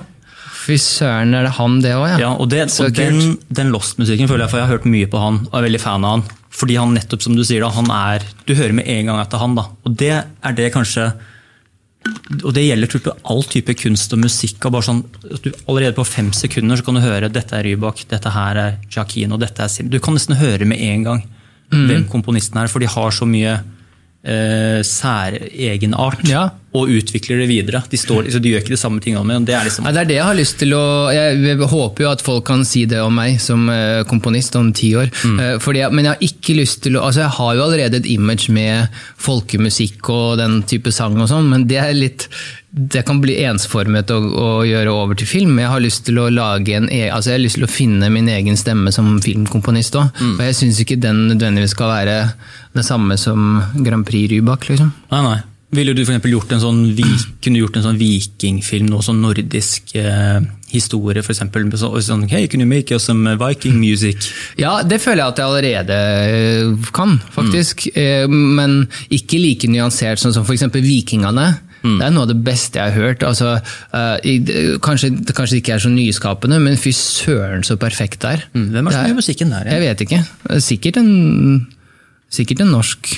Fy 0.65 0.79
søren, 0.81 1.35
er 1.37 1.45
det 1.47 1.53
han 1.59 1.77
det 1.85 1.93
òg, 1.95 2.07
ja? 2.15 2.17
Ja, 2.23 2.31
og, 2.41 2.49
det, 2.51 2.65
og 2.81 2.95
den, 2.97 3.37
den 3.53 3.71
Lost-musikken 3.75 4.31
føler 4.31 4.47
jeg, 4.47 4.53
for 4.55 4.63
jeg 4.63 4.67
har 4.67 4.79
hørt 4.79 4.89
mye 4.89 5.11
på 5.13 5.21
han, 5.21 5.43
og 5.51 5.59
er 5.59 5.67
veldig 5.69 5.81
fan 5.83 6.07
av 6.07 6.17
han. 6.17 6.25
Fordi 6.55 6.79
han 6.79 6.95
nettopp, 6.97 7.23
som 7.25 7.37
du 7.37 7.43
sier, 7.45 7.65
da, 7.65 7.69
han 7.75 7.91
er 7.91 8.25
Du 8.47 8.55
hører 8.55 8.73
med 8.79 8.87
en 8.89 9.11
gang 9.11 9.21
etter 9.21 9.37
er 9.39 9.43
han. 9.43 9.57
da. 9.59 9.67
Og 9.85 9.97
det 9.99 10.13
er 10.15 10.55
det 10.55 10.69
kanskje 10.75 11.09
Og 12.45 12.53
det 12.55 12.63
gjelder 12.67 12.91
tror 12.93 13.09
jeg, 13.09 13.23
all 13.33 13.43
type 13.51 13.75
kunst 13.81 14.13
og 14.15 14.21
musikk. 14.23 14.65
og 14.65 14.75
bare 14.77 14.87
sånn, 14.87 15.01
du 15.43 15.51
Allerede 15.67 15.97
på 15.99 16.05
fem 16.07 16.31
sekunder 16.37 16.79
så 16.79 16.87
kan 16.87 16.99
du 16.99 17.03
høre 17.03 17.31
dette 17.33 17.57
er 17.59 17.67
Rybak, 17.67 18.05
dette 18.09 18.31
her 18.31 18.61
er 18.61 18.77
Jacquino, 18.93 19.39
dette 19.41 19.65
er 19.65 19.73
Sim. 19.73 19.91
Du 19.91 19.99
kan 19.99 20.15
nesten 20.15 20.39
høre 20.39 20.65
med 20.69 20.79
en 20.79 21.03
gang 21.07 21.25
hvem 21.75 22.05
komponisten 22.07 22.61
er, 22.61 22.69
for 22.71 22.79
de 22.79 22.87
har 22.87 23.11
så 23.11 23.27
mye 23.27 23.57
eh, 24.25 24.81
særegenart. 24.87 26.25
Ja. 26.29 26.49
Og 26.75 26.91
utvikler 26.91 27.39
det 27.39 27.47
videre. 27.47 27.85
De, 27.91 27.99
står, 28.01 28.27
så 28.35 28.41
de 28.43 28.51
gjør 28.51 28.65
ikke 28.65 28.75
de 28.75 28.81
samme 28.81 29.03
tingene, 29.03 29.23
Med, 29.29 29.47
det 29.47 29.55
er 29.55 29.69
liksom 29.69 29.87
ja, 29.87 29.93
det 29.95 30.01
er 30.01 30.09
det 30.09 30.17
jeg 30.17 30.27
har 30.27 30.39
lyst 30.39 30.57
til 30.59 30.75
å 30.75 30.83
Jeg, 31.15 31.59
håper 31.71 32.03
jo 32.03 32.11
at 32.11 32.25
folk 32.27 32.43
kan 32.49 32.65
si 32.67 32.83
det 32.91 32.99
om 33.05 33.15
meg 33.15 33.39
som 33.43 33.69
eh, 33.71 34.03
komponist 34.11 34.59
om 34.59 34.73
ti 34.75 34.91
år. 34.99 35.13
Eh, 35.13 35.55
fordi 35.63 35.85
jeg, 35.85 35.95
men 35.95 36.09
jeg 36.09 36.17
har 36.17 36.27
ikke 36.31 36.59
lyst 36.59 36.83
til 36.87 36.99
å 36.99 37.05
altså 37.07 37.25
Jeg 37.27 37.37
har 37.39 37.55
jo 37.55 37.65
allerede 37.69 38.03
et 38.03 38.11
image 38.11 38.51
med 38.55 38.99
folkemusikk 39.23 40.11
og 40.11 40.43
den 40.43 40.63
type 40.69 40.91
sang 40.95 41.15
og 41.21 41.31
sånn, 41.31 41.51
men 41.53 41.69
det 41.71 41.79
er 41.85 41.95
litt 41.95 42.29
det 42.77 43.05
kan 43.07 43.21
bli 43.23 43.37
ensformet 43.47 44.11
å, 44.11 44.17
å 44.19 44.49
gjøre 44.67 44.91
over 44.91 45.15
til 45.15 45.29
film. 45.31 45.59
Jeg 45.63 45.71
har 45.71 45.83
lyst 45.85 46.05
til 46.09 46.19
å 46.19 46.27
lage 46.35 46.75
en 46.75 46.89
e 46.91 47.05
altså 47.07 47.31
jeg 47.31 47.39
har 47.39 47.45
lyst 47.45 47.59
til 47.61 47.69
å 47.69 47.71
finne 47.71 48.09
min 48.11 48.27
egen 48.33 48.59
stemme 48.59 48.91
som 48.95 49.13
filmkomponist 49.23 49.95
òg. 50.01 50.11
Og 50.35 50.43
jeg 50.43 50.57
syns 50.59 50.81
ikke 50.83 50.99
den 50.99 51.29
nødvendigvis 51.31 51.77
skal 51.77 51.93
være 51.93 52.17
det 52.75 52.85
samme 52.85 53.15
som 53.21 53.61
Grand 53.87 54.03
Prix 54.09 54.33
Rybak. 54.35 54.67
Liksom. 54.73 54.91
Nei, 55.15 55.23
nei. 55.29 55.41
Ville 55.75 55.95
du 55.95 56.05
for 56.07 56.29
gjort 56.31 56.53
en 56.55 56.61
sånn, 56.63 56.83
vi- 56.95 57.03
kunne 57.43 57.59
gjort 57.59 57.77
en 57.77 57.83
sånn 57.83 57.99
vikingfilm, 57.99 58.87
noe 58.91 59.03
sånn 59.03 59.21
nordisk 59.23 59.95
eh, 59.99 60.41
historie 60.71 61.23
for 61.23 61.33
eksempel, 61.35 61.67
så, 61.79 61.91
sånn, 62.03 62.29
hey, 62.31 62.47
can 62.47 62.61
you 62.61 62.67
make 62.67 62.93
us 62.95 63.05
some 63.05 63.27
viking 63.39 63.81
music? 63.81 64.17
Ja, 64.57 64.83
det 64.83 65.01
føler 65.03 65.25
jeg 65.25 65.33
at 65.33 65.39
jeg 65.39 65.47
allerede 65.47 65.99
øh, 66.31 66.91
kan, 66.95 67.19
faktisk. 67.35 67.89
Eh, 67.97 68.27
Men 68.29 68.89
ikke 69.11 69.39
like 69.41 69.67
nyansert 69.71 70.19
sånn 70.23 70.35
som 70.35 70.45
f.eks. 70.47 70.67
Vikingene. 70.75 71.49
Det 71.85 72.07
er 72.07 72.13
noe 72.15 72.25
av 72.25 72.31
det 72.31 72.39
beste 72.47 72.79
jeg 72.81 72.93
har 72.95 72.97
hørt. 72.97 73.23
Altså, 73.29 73.51
uh, 73.93 74.17
i- 74.25 74.39
det- 74.41 74.81
kanskje, 74.81 75.11
det 75.21 75.35
kanskje 75.37 75.59
ikke 75.61 75.75
er 75.77 75.83
så 75.85 75.91
nyskapende, 75.93 76.57
men 76.65 76.79
fy 76.81 76.91
søren 76.97 77.63
så 77.67 77.77
perfekt 77.77 78.21
det 78.25 78.31
er. 78.39 78.45
Mm, 78.55 78.71
Hvem 78.73 78.87
er 78.87 78.91
det 78.91 78.97
som 78.97 79.07
gjør 79.11 79.19
musikken 79.21 79.51
der? 79.53 79.69
Jeg 79.69 79.81
vet 79.85 80.01
ikke. 80.07 80.23
Sikkert 80.65 80.97
en, 81.03 81.67
sikkert 82.33 82.61
en 82.65 82.73
norsk. 82.73 83.13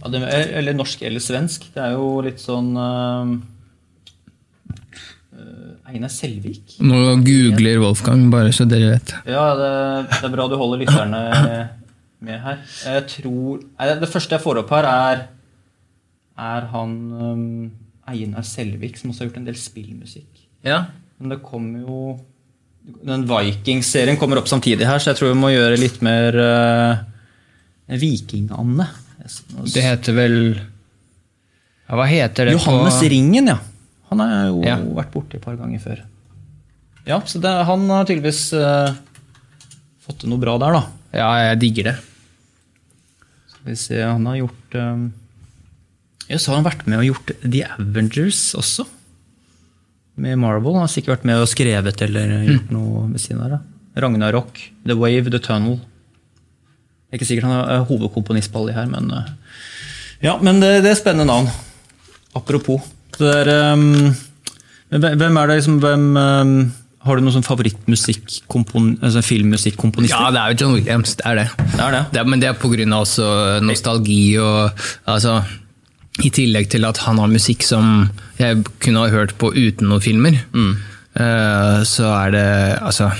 Ja, 0.00 0.10
det, 0.14 0.22
eller 0.56 0.72
norsk 0.78 1.02
eller 1.02 1.20
svensk. 1.20 1.68
Det 1.74 1.82
er 1.84 1.92
jo 1.98 2.08
litt 2.24 2.40
sånn 2.40 2.72
uh, 2.78 3.36
Einar 5.88 6.08
Selvik. 6.12 6.76
Nå 6.84 6.98
googler 7.24 7.78
Wolfgang, 7.82 8.26
bare 8.32 8.52
så 8.56 8.64
dere 8.68 8.94
vet. 8.96 9.12
Ja, 9.28 9.44
det, 9.58 9.70
det 10.18 10.24
er 10.28 10.34
bra 10.34 10.48
du 10.50 10.56
holder 10.60 10.82
lytterne 10.82 11.22
med 12.24 12.40
her. 12.44 12.58
Jeg 12.84 13.04
tror, 13.12 13.60
nei, 13.78 13.88
det 14.00 14.08
første 14.12 14.36
jeg 14.36 14.42
får 14.44 14.60
opp 14.64 14.72
her, 14.74 14.88
er, 14.88 15.22
er 16.38 16.66
han 16.72 16.92
um, 17.12 17.44
Einar 18.08 18.44
Selvik, 18.46 18.96
som 18.98 19.10
også 19.10 19.24
har 19.24 19.30
gjort 19.30 19.40
en 19.42 19.48
del 19.48 19.58
spillmusikk. 19.58 20.44
Ja. 20.66 20.84
Men 21.18 21.34
det 21.34 21.40
kommer 21.44 21.82
jo 21.82 21.98
Den 23.04 23.26
Vikings-serien 23.28 24.16
kommer 24.18 24.40
opp 24.40 24.48
samtidig 24.48 24.86
her, 24.88 24.98
så 25.02 25.10
jeg 25.12 25.18
tror 25.18 25.32
vi 25.34 25.40
må 25.42 25.50
gjøre 25.52 25.76
litt 25.80 25.98
mer 26.06 26.38
uh, 26.40 27.02
Viking-Anne. 28.00 28.86
Det 29.68 29.82
heter 29.84 30.14
vel 30.16 30.36
ja, 30.56 31.96
Hva 31.98 32.06
heter 32.08 32.48
det 32.48 32.54
Johannes 32.56 32.96
på 33.02 33.10
Ringen, 33.12 33.50
ja. 33.52 33.58
Han 34.08 34.22
har 34.24 34.46
jo 34.48 34.62
Ja. 34.64 34.78
vært 34.96 35.12
borte 35.12 35.36
et 35.36 35.44
par 35.44 35.58
ganger 35.60 35.82
før. 35.84 36.00
Ja, 37.08 37.20
så 37.28 37.40
det, 37.40 37.50
han 37.68 37.84
har 37.92 38.06
tydeligvis 38.08 38.46
uh, 38.56 38.94
fått 40.04 40.22
til 40.22 40.32
noe 40.32 40.40
bra 40.40 40.56
der, 40.60 40.78
da. 40.78 40.82
Ja, 41.16 41.28
jeg 41.50 41.60
digger 41.66 41.90
det. 41.90 41.96
Skal 43.52 43.68
vi 43.72 43.76
se, 43.80 44.00
han 44.04 44.24
har 44.28 44.36
gjort 44.42 44.78
um... 44.80 45.06
Ja, 46.28 46.36
så 46.36 46.52
har 46.52 46.60
han 46.60 46.68
vært 46.68 46.86
med 46.88 47.00
og 47.00 47.06
gjort 47.08 47.32
The 47.40 47.64
Avengers 47.78 48.40
også. 48.58 48.84
Med 50.20 50.36
Marvel. 50.42 50.74
Han 50.76 50.84
har 50.84 50.92
sikkert 50.92 51.18
vært 51.18 51.28
med 51.30 51.40
og 51.40 51.48
skrevet 51.48 52.02
eller 52.04 52.34
gjort 52.44 52.72
noe 52.74 53.06
ved 53.12 53.22
siden 53.22 53.44
av. 53.46 53.60
Ragnarok, 53.98 54.60
The 54.86 54.96
Wave, 54.98 55.30
The 55.32 55.40
Tunnel. 55.42 55.78
Det 57.08 57.16
er 57.16 57.20
ikke 57.22 57.28
sikkert 57.30 57.48
han 57.48 57.62
er 57.62 57.86
hovedkomponist 57.88 58.52
på 58.52 58.60
alle 58.60 58.74
de 58.74 58.76
her, 58.76 58.90
men 58.92 59.08
eh, 59.14 59.30
Ja, 60.26 60.34
men 60.42 60.60
det, 60.60 60.82
det 60.84 60.92
er 60.92 60.98
spennende 60.98 61.30
navn. 61.30 61.48
Apropos. 62.36 62.84
Er, 63.18 63.48
um, 63.72 64.12
hvem 64.92 65.38
er 65.40 65.48
det 65.48 65.56
liksom 65.58 65.78
hvem, 65.82 66.04
um, 66.14 66.52
Har 67.02 67.16
du 67.16 67.24
noen 67.24 67.34
sånn 67.34 67.46
favorittmusikk 67.46 68.44
altså? 70.12 70.12
Ja, 70.12 70.28
det 70.34 70.42
er 70.42 70.52
jo 70.52 70.58
John 70.60 70.76
Williams. 70.76 71.16
Det 71.16 71.24
er 71.26 71.40
det. 71.40 71.46
Det 71.72 71.80
er 71.86 71.96
det. 71.96 72.02
Det 72.12 72.26
men 72.28 72.42
det 72.42 72.50
er 72.50 72.60
pga. 72.60 72.84
nostalgi 73.64 74.36
og 74.42 74.84
altså, 75.08 75.38
I 76.24 76.30
tillegg 76.34 76.70
til 76.72 76.86
at 76.88 76.98
han 77.04 77.20
har 77.22 77.30
musikk 77.30 77.62
som 77.66 78.08
jeg 78.40 78.64
kunne 78.82 79.04
ha 79.04 79.12
hørt 79.12 79.36
på 79.38 79.52
uten 79.54 79.90
noen 79.90 80.02
filmer, 80.02 80.38
eh, 80.58 81.80
så 81.86 82.12
er 82.16 82.34
det 82.34 82.46
altså 82.82 83.10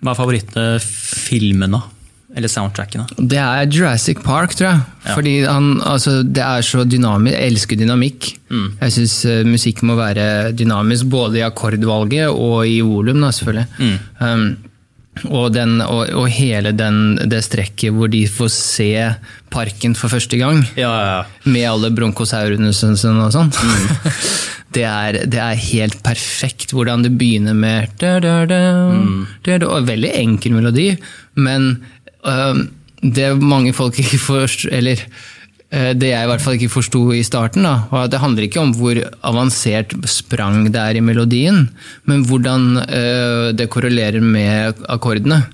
Hva 0.00 0.14
er 0.14 0.20
favorittfilmene? 0.20 1.82
Eller 2.30 2.48
soundtrackene? 2.48 3.08
Det 3.18 3.40
er 3.42 3.66
Jurassic 3.66 4.20
Park, 4.22 4.54
tror 4.54 4.68
jeg. 4.68 4.82
Ja. 5.02 5.14
Fordi 5.16 5.32
han, 5.42 5.80
altså, 5.82 6.20
det 6.22 6.44
er 6.46 6.62
så 6.62 6.84
dynamisk. 6.86 7.34
Jeg 7.34 7.50
elsker 7.50 7.80
dynamikk. 7.80 8.28
Jeg 8.54 8.94
syns 8.94 9.16
musikk 9.50 9.82
må 9.82 9.96
være 9.98 10.52
dynamisk, 10.54 11.10
både 11.10 11.40
i 11.40 11.44
akkordvalget 11.44 12.30
og 12.30 12.68
i 12.70 12.78
volum, 12.86 13.24
selvfølgelig. 13.34 13.66
selvfølgelig. 13.74 13.98
Um, 14.22 14.69
og, 15.26 15.50
den, 15.52 15.80
og, 15.84 16.06
og 16.16 16.28
hele 16.32 16.72
den, 16.76 17.18
det 17.28 17.42
strekket 17.44 17.92
hvor 17.96 18.10
de 18.12 18.22
får 18.30 18.50
se 18.54 18.90
parken 19.52 19.96
for 19.98 20.12
første 20.12 20.38
gang. 20.40 20.62
Ja, 20.78 20.90
ja, 20.90 21.10
ja. 21.18 21.50
Med 21.50 21.66
alle 21.68 21.90
bronkosaurene 21.94 22.70
og 22.70 23.34
sånn. 23.34 23.52
Det, 24.70 24.84
er, 24.86 25.16
det 25.26 25.38
er 25.42 25.56
helt 25.58 25.96
perfekt 26.06 26.70
hvordan 26.70 27.02
det 27.02 27.10
begynner 27.18 27.56
med 27.58 27.90
da, 27.98 28.12
da, 28.22 28.44
da, 28.46 28.60
da, 29.42 29.56
og 29.66 29.88
Veldig 29.88 30.12
enkel 30.14 30.54
melodi, 30.54 30.92
men 31.42 31.72
øh, 32.22 32.60
det 33.02 33.32
mange 33.42 33.72
folk 33.74 33.98
ikke 33.98 34.20
forstår 34.22 34.76
Eller 34.78 35.02
det 35.70 36.08
jeg 36.10 36.26
i 36.26 36.26
hvert 36.26 36.42
fall 36.42 36.56
ikke 36.56 36.72
forsto 36.72 37.04
i 37.14 37.22
starten, 37.22 37.62
da, 37.62 37.86
var 37.92 38.08
at 38.08 38.10
det 38.10 38.18
handler 38.18 38.48
ikke 38.48 38.58
om 38.58 38.72
hvor 38.74 38.98
avansert 39.22 39.94
sprang 40.10 40.64
det 40.74 40.80
er 40.82 40.98
i 40.98 41.04
melodien, 41.04 41.68
men 42.10 42.24
hvordan 42.26 42.64
øh, 42.82 43.52
det 43.54 43.70
korrelerer 43.70 44.18
med 44.18 44.82
akkordene. 44.90 45.44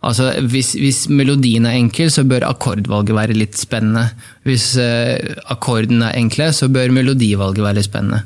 Altså, 0.00 0.30
hvis, 0.48 0.72
hvis 0.80 1.00
melodien 1.12 1.66
er 1.68 1.76
enkel, 1.76 2.08
så 2.10 2.24
bør 2.24 2.46
akkordvalget 2.48 3.12
være 3.14 3.36
litt 3.36 3.58
spennende. 3.60 4.06
Hvis 4.48 4.72
eh, 4.80 5.20
akkorden 5.52 6.00
er 6.06 6.16
enkle, 6.16 6.46
så 6.56 6.70
bør 6.72 6.94
melodivalget 6.96 7.60
være 7.60 7.76
litt 7.76 7.88
spennende. 7.90 8.22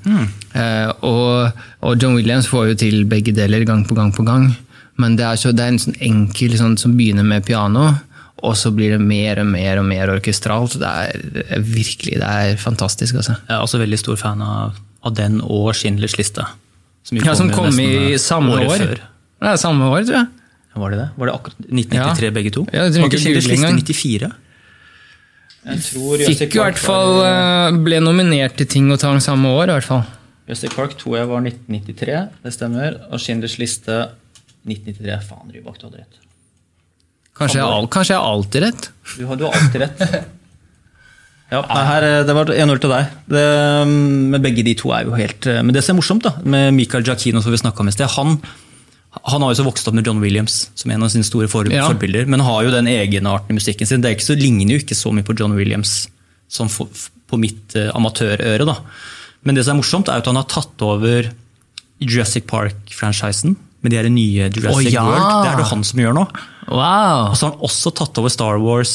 Eh, 0.55 0.93
og, 1.03 1.51
og 1.83 1.97
John 1.99 2.15
Williams 2.15 2.47
får 2.47 2.69
jo 2.69 2.77
til 2.85 3.03
begge 3.11 3.35
deler 3.35 3.67
gang 3.67 3.83
på 3.89 3.99
gang 3.99 4.15
på 4.15 4.23
gang. 4.23 4.53
Men 5.03 5.19
det 5.19 5.27
er, 5.27 5.41
så, 5.41 5.51
det 5.51 5.65
er 5.65 5.75
en 5.75 5.83
sånn 5.83 5.99
enkel 5.99 6.55
sånn, 6.61 6.79
som 6.79 6.95
begynner 6.95 7.27
med 7.27 7.43
piano, 7.49 7.89
og 8.45 8.57
så 8.61 8.71
blir 8.75 8.95
det 8.95 9.01
mer 9.01 9.41
og 9.43 9.49
mer 9.49 9.81
og 9.81 9.87
mer 9.89 10.13
orkestralt. 10.13 10.77
Det 10.81 10.91
er, 10.91 11.63
virkelig 11.65 12.19
det 12.21 12.29
er 12.29 12.59
fantastisk. 12.61 13.17
Altså. 13.23 13.39
Jeg 13.49 13.57
er 13.57 13.65
også 13.65 13.81
veldig 13.81 13.99
stor 14.03 14.21
fan 14.21 14.43
av, 14.45 14.77
av 15.05 15.17
den 15.17 15.41
og 15.45 15.73
Schindlers 15.79 16.19
liste. 16.21 16.45
Som, 17.05 17.19
Ja, 17.21 17.35
som 17.37 17.51
kom 17.53 17.69
i 17.81 18.17
samme 18.21 18.57
år. 18.61 18.79
Før. 18.81 19.03
Det 19.45 19.51
er 19.53 19.61
samme 19.61 19.89
år, 19.93 20.05
tror 20.09 20.19
jeg. 20.23 20.31
Var 20.75 20.91
det 20.91 20.99
det? 20.99 21.09
Var 21.21 21.29
det 21.31 21.35
akkurat 21.35 21.59
1993 21.71 22.27
Ja. 22.27 22.31
begge 22.35 22.51
to? 22.51 22.65
Ja, 22.73 22.89
det 22.91 23.01
Var 23.01 23.09
ikke 23.11 23.21
Schindlers 23.23 23.47
liste 23.47 23.67
engang. 23.67 23.81
94? 23.85 24.33
Jeg 25.65 25.81
tror 25.87 26.25
Fikk 26.29 26.57
i 26.57 26.61
hvert 26.61 26.77
fall 26.81 27.15
eh, 27.25 27.77
Ble 27.87 28.01
nominert 28.05 28.57
til 28.59 28.67
ting 28.69 28.91
og 28.93 28.99
tang 29.01 29.21
samme 29.25 29.49
år, 29.49 29.71
i 29.71 29.77
hvert 29.79 29.87
fall. 29.89 30.03
Jurassic 30.49 30.75
Park 30.77 30.99
tror 31.01 31.17
jeg 31.17 31.29
var 31.31 31.41
1993, 31.41 32.19
det 32.45 32.53
stemmer. 32.53 32.99
Og 33.09 33.23
Schindlers 33.23 33.57
liste 33.61 34.03
1993. 34.69 35.23
Faen, 35.31 35.49
Rybak, 35.55 35.79
du 35.81 35.87
hadde 35.89 36.03
rett. 36.03 36.19
Kanskje 37.35 37.59
jeg, 37.59 37.66
al- 37.66 37.88
kanskje 37.90 38.14
jeg 38.14 38.20
har 38.23 38.31
alltid 38.35 38.62
rett? 38.68 38.88
Du 39.18 39.25
har, 39.27 39.37
du 39.40 39.44
har 39.49 39.59
alltid 39.61 39.81
rett. 39.88 40.03
Ja, 41.53 41.61
her, 41.87 42.03
eh, 42.03 42.23
Det 42.27 42.35
var 42.35 42.49
1-0 42.51 42.79
til 42.83 42.90
deg. 42.90 43.11
Det, 43.31 43.42
mm, 43.87 44.31
men 44.33 44.42
begge 44.42 44.62
de 44.66 44.73
to 44.81 44.88
er 44.97 45.05
jo 45.07 45.12
helt 45.14 45.44
eh, 45.47 45.59
Men 45.62 45.75
det 45.77 45.83
som 45.85 45.92
er 45.94 45.99
morsomt 46.01 46.25
da, 46.25 46.33
med 46.42 46.73
Michael 46.75 47.05
Giacchino, 47.07 47.42
som 47.44 47.53
vi 47.53 47.61
snakket 47.61 47.83
om 47.85 47.90
i 47.90 47.94
sted, 47.94 48.09
han, 48.16 48.33
han 49.29 49.44
har 49.44 49.53
jo 49.53 49.59
så 49.61 49.66
vokst 49.68 49.87
opp 49.90 49.94
med 49.94 50.09
John 50.09 50.23
Williams 50.25 50.57
som 50.75 50.90
en 50.90 51.05
av 51.05 51.12
sine 51.12 51.27
store 51.29 51.47
for, 51.53 51.68
Ja. 51.70 51.85
forbilder, 51.87 52.27
men 52.33 52.42
har 52.42 52.64
jo 52.64 52.73
den 52.75 52.88
egenarten 52.90 53.53
i 53.55 53.59
musikken 53.61 53.87
sin. 53.87 54.03
Det 54.03 54.16
så, 54.25 54.35
ligner 54.40 54.75
jo 54.75 54.83
ikke 54.83 54.97
så 54.99 55.12
mye 55.14 55.27
på 55.29 55.37
John 55.38 55.55
Williams 55.55 56.09
som 56.51 56.73
for, 56.73 56.88
på 57.31 57.38
mitt 57.38 57.77
uh, 57.77 57.92
amatørøre. 57.94 58.64
da. 58.66 58.79
Men 59.44 59.55
det 59.55 59.66
som 59.68 59.77
er 59.77 59.83
morsomt, 59.85 60.09
er 60.11 60.25
at 60.25 60.27
han 60.33 60.40
har 60.40 60.49
tatt 60.51 60.83
over 60.83 61.29
Jurassic 62.03 62.49
Park-franchisen 62.51 63.55
med 63.85 63.92
de 63.92 63.99
her 64.01 64.09
nye 64.11 64.49
Jurassic 64.49 64.88
oh, 64.88 64.92
ja! 64.94 65.05
World. 65.05 65.29
Det 65.44 65.51
er 65.53 65.61
det 65.61 65.68
han 65.70 65.85
som 65.85 66.01
gjør 66.01 66.16
nå. 66.16 66.25
Wow! 66.70 67.29
Og 67.31 67.37
så 67.37 67.47
har 67.51 67.53
han 67.55 67.66
også 67.68 67.92
tatt 68.01 68.18
over 68.23 68.33
Star 68.33 68.57
Wars 68.62 68.94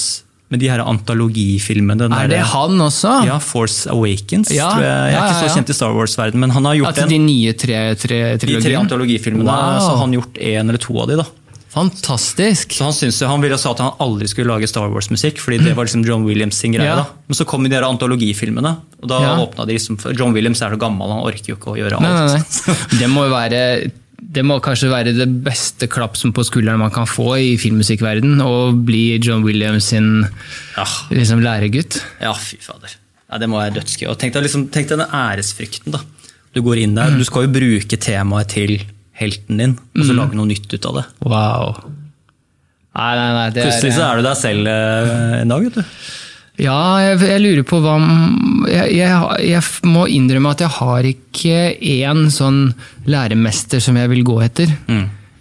med 0.50 0.64
de 0.64 0.70
her 0.72 0.82
antologifilmene. 0.82 2.08
Er 2.10 2.28
det 2.32 2.40
der- 2.40 2.48
han 2.50 2.82
også? 2.82 3.12
Ja, 3.28 3.38
Force 3.38 3.86
Awakens. 3.94 4.50
Ja, 4.50 4.72
tror 4.74 4.82
jeg. 4.82 4.90
jeg 4.90 5.14
er 5.14 5.14
ja, 5.14 5.26
ikke 5.28 5.36
ja, 5.36 5.50
så 5.50 5.56
kjent 5.60 5.70
i 5.70 5.76
Star 5.78 5.94
Wars-verdenen, 5.94 6.40
men 6.42 6.56
han 6.56 6.66
har 6.66 6.80
gjort 6.80 6.96
de 7.06 7.16
en. 7.20 7.26
nye 7.30 7.54
tre, 7.54 7.82
tre 8.02 8.22
De 8.42 8.58
tre 8.62 8.74
antologifilmene 8.80 9.46
Wow. 9.46 9.78
så 9.80 9.92
har 9.94 10.02
han 10.08 10.16
gjort 10.18 10.42
én 10.42 10.66
eller 10.74 10.82
to 10.82 10.98
av 11.04 11.08
de. 11.14 11.20
da. 11.22 11.28
Fantastisk! 11.70 12.74
Så 12.74 12.84
Han 12.84 12.94
synes, 12.98 13.20
han 13.22 13.42
ville 13.42 13.58
sa 13.62 13.72
at 13.76 13.80
han 13.84 13.92
aldri 14.02 14.28
skulle 14.28 14.50
lage 14.50 14.68
Star 14.68 14.90
Wars-musikk, 14.90 15.38
fordi 15.38 15.60
det 15.62 15.76
var 15.78 15.86
liksom 15.86 16.02
John 16.04 16.26
Williams 16.26 16.58
sin 16.58 16.74
greie. 16.74 16.96
Da. 16.98 17.06
Men 17.28 17.36
så 17.38 17.46
kom 17.46 17.62
de 17.64 17.70
der 17.70 17.86
antologifilmene, 17.86 18.72
og 19.04 19.08
da 19.12 19.20
åpna 19.46 19.68
de 19.70 19.78
liksom 19.78 20.00
John 20.18 20.34
Williams 20.34 20.62
er 20.66 20.74
så 20.74 20.80
gammel, 20.82 21.14
han 21.14 21.22
orker 21.30 21.54
jo 21.54 21.60
ikke 21.60 21.76
å 21.76 21.78
gjøre 21.78 22.00
alt. 22.00 22.02
Nei, 22.02 22.26
nei, 22.26 22.42
nei. 22.74 23.00
Det 23.04 23.10
må 23.14 23.28
jo 23.30 23.36
være 23.36 23.62
det 24.22 24.44
må 24.46 24.60
kanskje 24.62 24.90
være 24.92 25.14
det 25.16 25.28
beste 25.46 25.88
klapsen 25.92 26.34
på 26.36 26.44
skulderen 26.46 26.82
man 26.82 26.92
kan 26.94 27.08
få 27.10 27.32
i 27.40 27.54
filmmusikkverden 27.62 28.42
Å 28.44 28.52
bli 28.86 29.18
John 29.24 29.44
Williams 29.46 29.88
sin 29.94 30.26
Ja, 30.76 30.86
liksom, 31.14 31.42
læregutt. 31.46 32.02
ja 32.22 32.34
fy 32.36 32.58
fader. 32.62 32.94
Ja, 33.30 33.38
det 33.42 33.48
må 33.50 33.60
være 33.62 33.76
dødsgøy. 33.80 34.08
Og 34.10 34.18
tenk 34.20 34.34
deg, 34.36 34.44
liksom, 34.48 34.68
tenk 34.74 34.90
deg 34.90 34.98
den 35.04 35.12
æresfrykten. 35.14 35.94
da. 35.94 36.02
Du 36.54 36.62
går 36.66 36.82
inn 36.84 36.96
der, 36.98 37.12
du 37.14 37.24
skal 37.28 37.46
jo 37.46 37.54
bruke 37.54 37.98
temaet 38.02 38.50
til 38.56 38.80
helten 39.20 39.60
din, 39.62 39.76
og 39.98 40.06
så 40.08 40.16
lage 40.18 40.38
noe 40.40 40.48
nytt 40.50 40.72
ut 40.74 40.86
av 40.90 40.96
det. 40.98 41.06
Wow. 41.22 41.76
Nei, 42.98 43.12
nei, 43.20 43.28
nei. 43.36 43.50
Det 43.54 43.66
Plutselig 43.68 43.94
så 44.00 44.06
er 44.08 44.18
du 44.18 44.26
deg 44.26 44.38
selv 44.40 44.70
eh, 44.72 45.36
en 45.44 45.52
dag, 45.54 45.68
vet 45.68 45.78
du. 45.78 46.00
Ja, 46.60 46.80
jeg, 47.04 47.22
jeg 47.24 47.44
lurer 47.44 47.66
på 47.68 47.80
hva 47.84 47.96
jeg, 48.68 48.98
jeg, 48.98 49.20
jeg 49.48 49.88
må 49.88 50.04
innrømme 50.12 50.52
at 50.52 50.66
jeg 50.66 50.76
har 50.80 51.08
ikke 51.08 51.62
én 51.80 52.28
sånn 52.34 52.74
læremester 53.10 53.82
som 53.84 53.98
jeg 54.00 54.12
vil 54.12 54.26
gå 54.28 54.42
etter. 54.44 54.74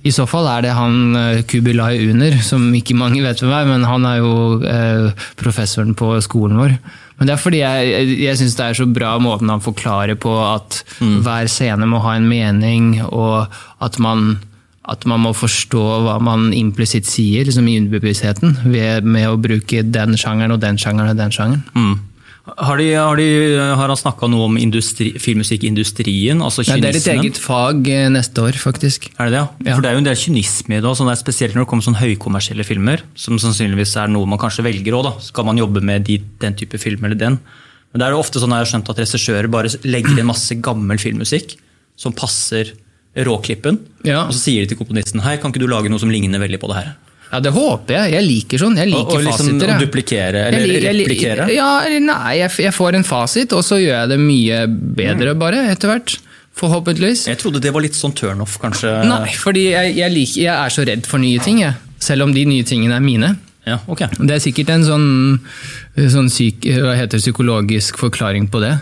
I 0.07 0.13
så 0.15 0.29
fall 0.31 0.47
er 0.47 0.63
det 0.65 0.77
han 0.77 1.17
eh, 1.19 1.43
Kubilai 1.49 1.99
Uner, 2.07 2.39
som 2.45 2.69
ikke 2.77 2.97
mange 2.97 3.21
vet 3.25 3.43
hvem 3.43 3.53
er, 3.53 3.67
men 3.69 3.87
han 3.89 4.07
er 4.09 4.21
jo 4.23 4.33
eh, 4.63 5.27
professoren 5.41 5.97
på 5.99 6.15
skolen 6.25 6.61
vår. 6.63 6.77
Men 7.19 7.27
det 7.27 7.35
er 7.35 7.43
fordi 7.43 7.61
jeg, 7.65 8.13
jeg, 8.23 8.39
syns 8.39 8.55
det 8.55 8.67
er 8.69 8.79
så 8.79 8.87
bra 8.87 9.17
måten 9.19 9.51
han 9.51 9.63
forklarer 9.65 10.15
på 10.23 10.37
at 10.39 10.85
hver 11.03 11.51
scene 11.51 11.89
må 11.91 11.99
ha 12.05 12.15
en 12.15 12.29
mening, 12.31 12.93
og 13.11 13.51
at 13.83 13.99
man 13.99 14.37
at 14.89 15.05
man 15.09 15.21
må 15.21 15.35
forstå 15.37 15.85
hva 16.07 16.17
man 16.25 16.49
implisitt 16.57 17.09
sier 17.09 17.45
liksom 17.49 17.67
i 17.69 17.77
underbevisstheten 17.83 18.57
ved, 18.73 19.05
med 19.05 19.29
å 19.29 19.41
bruke 19.41 19.85
den 19.85 20.17
sjangeren 20.21 20.55
og 20.57 20.63
den 20.63 20.81
sjangeren 20.81 21.13
og 21.13 21.19
den 21.21 21.35
sjangeren. 21.35 21.65
Mm. 21.77 21.97
Har, 22.49 22.79
de, 22.81 22.87
har, 22.97 23.19
de, 23.21 23.27
har 23.77 23.91
han 23.93 23.99
snakka 24.01 24.29
noe 24.33 24.47
om 24.49 24.57
industri, 24.57 25.11
filmmusikkindustrien? 25.21 26.41
Altså 26.41 26.65
Ja, 26.65 26.79
det 26.81 26.95
er 26.95 26.99
et 27.03 27.11
eget 27.13 27.41
fag 27.43 27.91
eh, 27.93 28.07
neste 28.09 28.41
år, 28.41 28.57
faktisk. 28.57 29.11
Er 29.19 29.29
det 29.29 29.35
det, 29.37 29.43
ja? 29.67 29.75
For 29.75 29.85
det 29.85 29.91
er 29.91 29.99
jo 29.99 30.01
en 30.01 30.09
del 30.09 30.17
kynisme 30.17 30.79
i 30.79 30.81
det, 30.81 30.95
sånn 30.97 31.13
spesielt 31.21 31.57
når 31.57 31.67
det 31.67 31.71
kommer 31.75 31.85
sånn 31.85 32.01
høykommersielle 32.01 32.65
filmer, 32.65 33.05
som 33.19 33.37
sannsynligvis 33.43 33.93
er 34.01 34.09
noe 34.15 34.29
man 34.31 34.41
kanskje 34.41 34.65
velger 34.65 34.97
òg. 34.97 35.11
Skal 35.29 35.49
man 35.51 35.61
jobbe 35.61 35.85
med 35.85 36.09
de, 36.09 36.23
den 36.41 36.57
type 36.57 36.81
film 36.81 37.05
eller 37.05 37.21
den? 37.21 37.37
Men 37.93 38.01
det 38.01 38.09
er 38.09 38.17
jo 38.17 38.25
ofte 38.25 38.41
sånn 38.41 38.57
jeg 38.57 38.65
har 38.65 38.73
skjønt 38.73 38.93
at 38.93 39.05
regissører 39.05 39.53
bare 39.53 39.73
legger 39.85 40.17
inn 40.17 40.29
masse 40.29 40.57
gammel 40.65 41.01
filmmusikk 41.01 41.59
som 42.01 42.17
passer 42.17 42.73
råklippen, 43.27 43.79
Ja. 44.05 44.25
og 44.27 44.33
så 44.33 44.39
sier 44.47 44.63
de 44.63 44.71
til 44.75 44.79
komponisten 44.79 45.21
hei, 45.25 45.37
kan 45.39 45.51
ikke 45.53 45.61
du 45.65 45.67
lage 45.71 45.91
noe 45.91 45.99
som 45.99 46.11
ligner 46.11 46.39
veldig 46.39 46.61
på 46.63 46.69
det 46.73 46.77
her? 46.83 46.93
Ja, 47.33 47.41
det 47.45 47.53
håper 47.53 47.93
jeg. 47.93 48.13
Jeg 48.15 48.25
liker 48.25 48.59
sånn. 48.63 48.77
Jeg 48.81 48.89
Og, 48.89 48.95
liker 48.95 49.19
og 49.19 49.25
liksom 49.27 49.49
fasiter. 49.59 49.69
å 49.75 49.81
duplikere, 49.83 50.45
eller 50.49 50.65
jeg, 50.65 50.83
jeg 50.83 50.97
replikere? 50.97 51.49
Ja, 51.53 51.73
nei, 52.01 52.39
jeg, 52.39 52.51
jeg 52.65 52.73
får 52.73 52.95
en 52.97 53.05
fasit, 53.05 53.53
og 53.53 53.61
så 53.67 53.77
gjør 53.83 53.99
jeg 54.01 54.09
det 54.15 54.19
mye 54.23 54.63
bedre 54.97 55.35
bare, 55.37 55.67
etter 55.75 55.93
hvert. 55.93 56.17
Forhåpentligvis. 56.59 57.27
Jeg 57.29 57.39
trodde 57.39 57.61
det 57.63 57.71
var 57.75 57.85
litt 57.85 57.95
sånn 57.95 58.15
turnoff, 58.19 58.57
kanskje? 58.63 58.91
Nei, 59.07 59.29
fordi 59.39 59.69
jeg, 59.71 59.93
jeg, 60.01 60.15
liker, 60.15 60.41
jeg 60.43 60.55
er 60.57 60.73
så 60.75 60.87
redd 60.89 61.07
for 61.07 61.23
nye 61.23 61.39
ting, 61.45 61.61
jeg. 61.63 61.77
Selv 62.03 62.25
om 62.27 62.33
de 62.35 62.47
nye 62.49 62.65
tingene 62.67 62.97
er 62.97 63.05
mine. 63.05 63.35
Ja, 63.69 63.77
ok. 63.91 64.07
Det 64.17 64.33
er 64.39 64.41
sikkert 64.41 64.71
en 64.73 64.85
sånn, 64.87 65.07
sånn 66.09 66.31
syk, 66.33 66.65
det, 66.65 67.11
psykologisk 67.21 67.99
forklaring 68.01 68.49
på 68.51 68.63
det. 68.65 68.73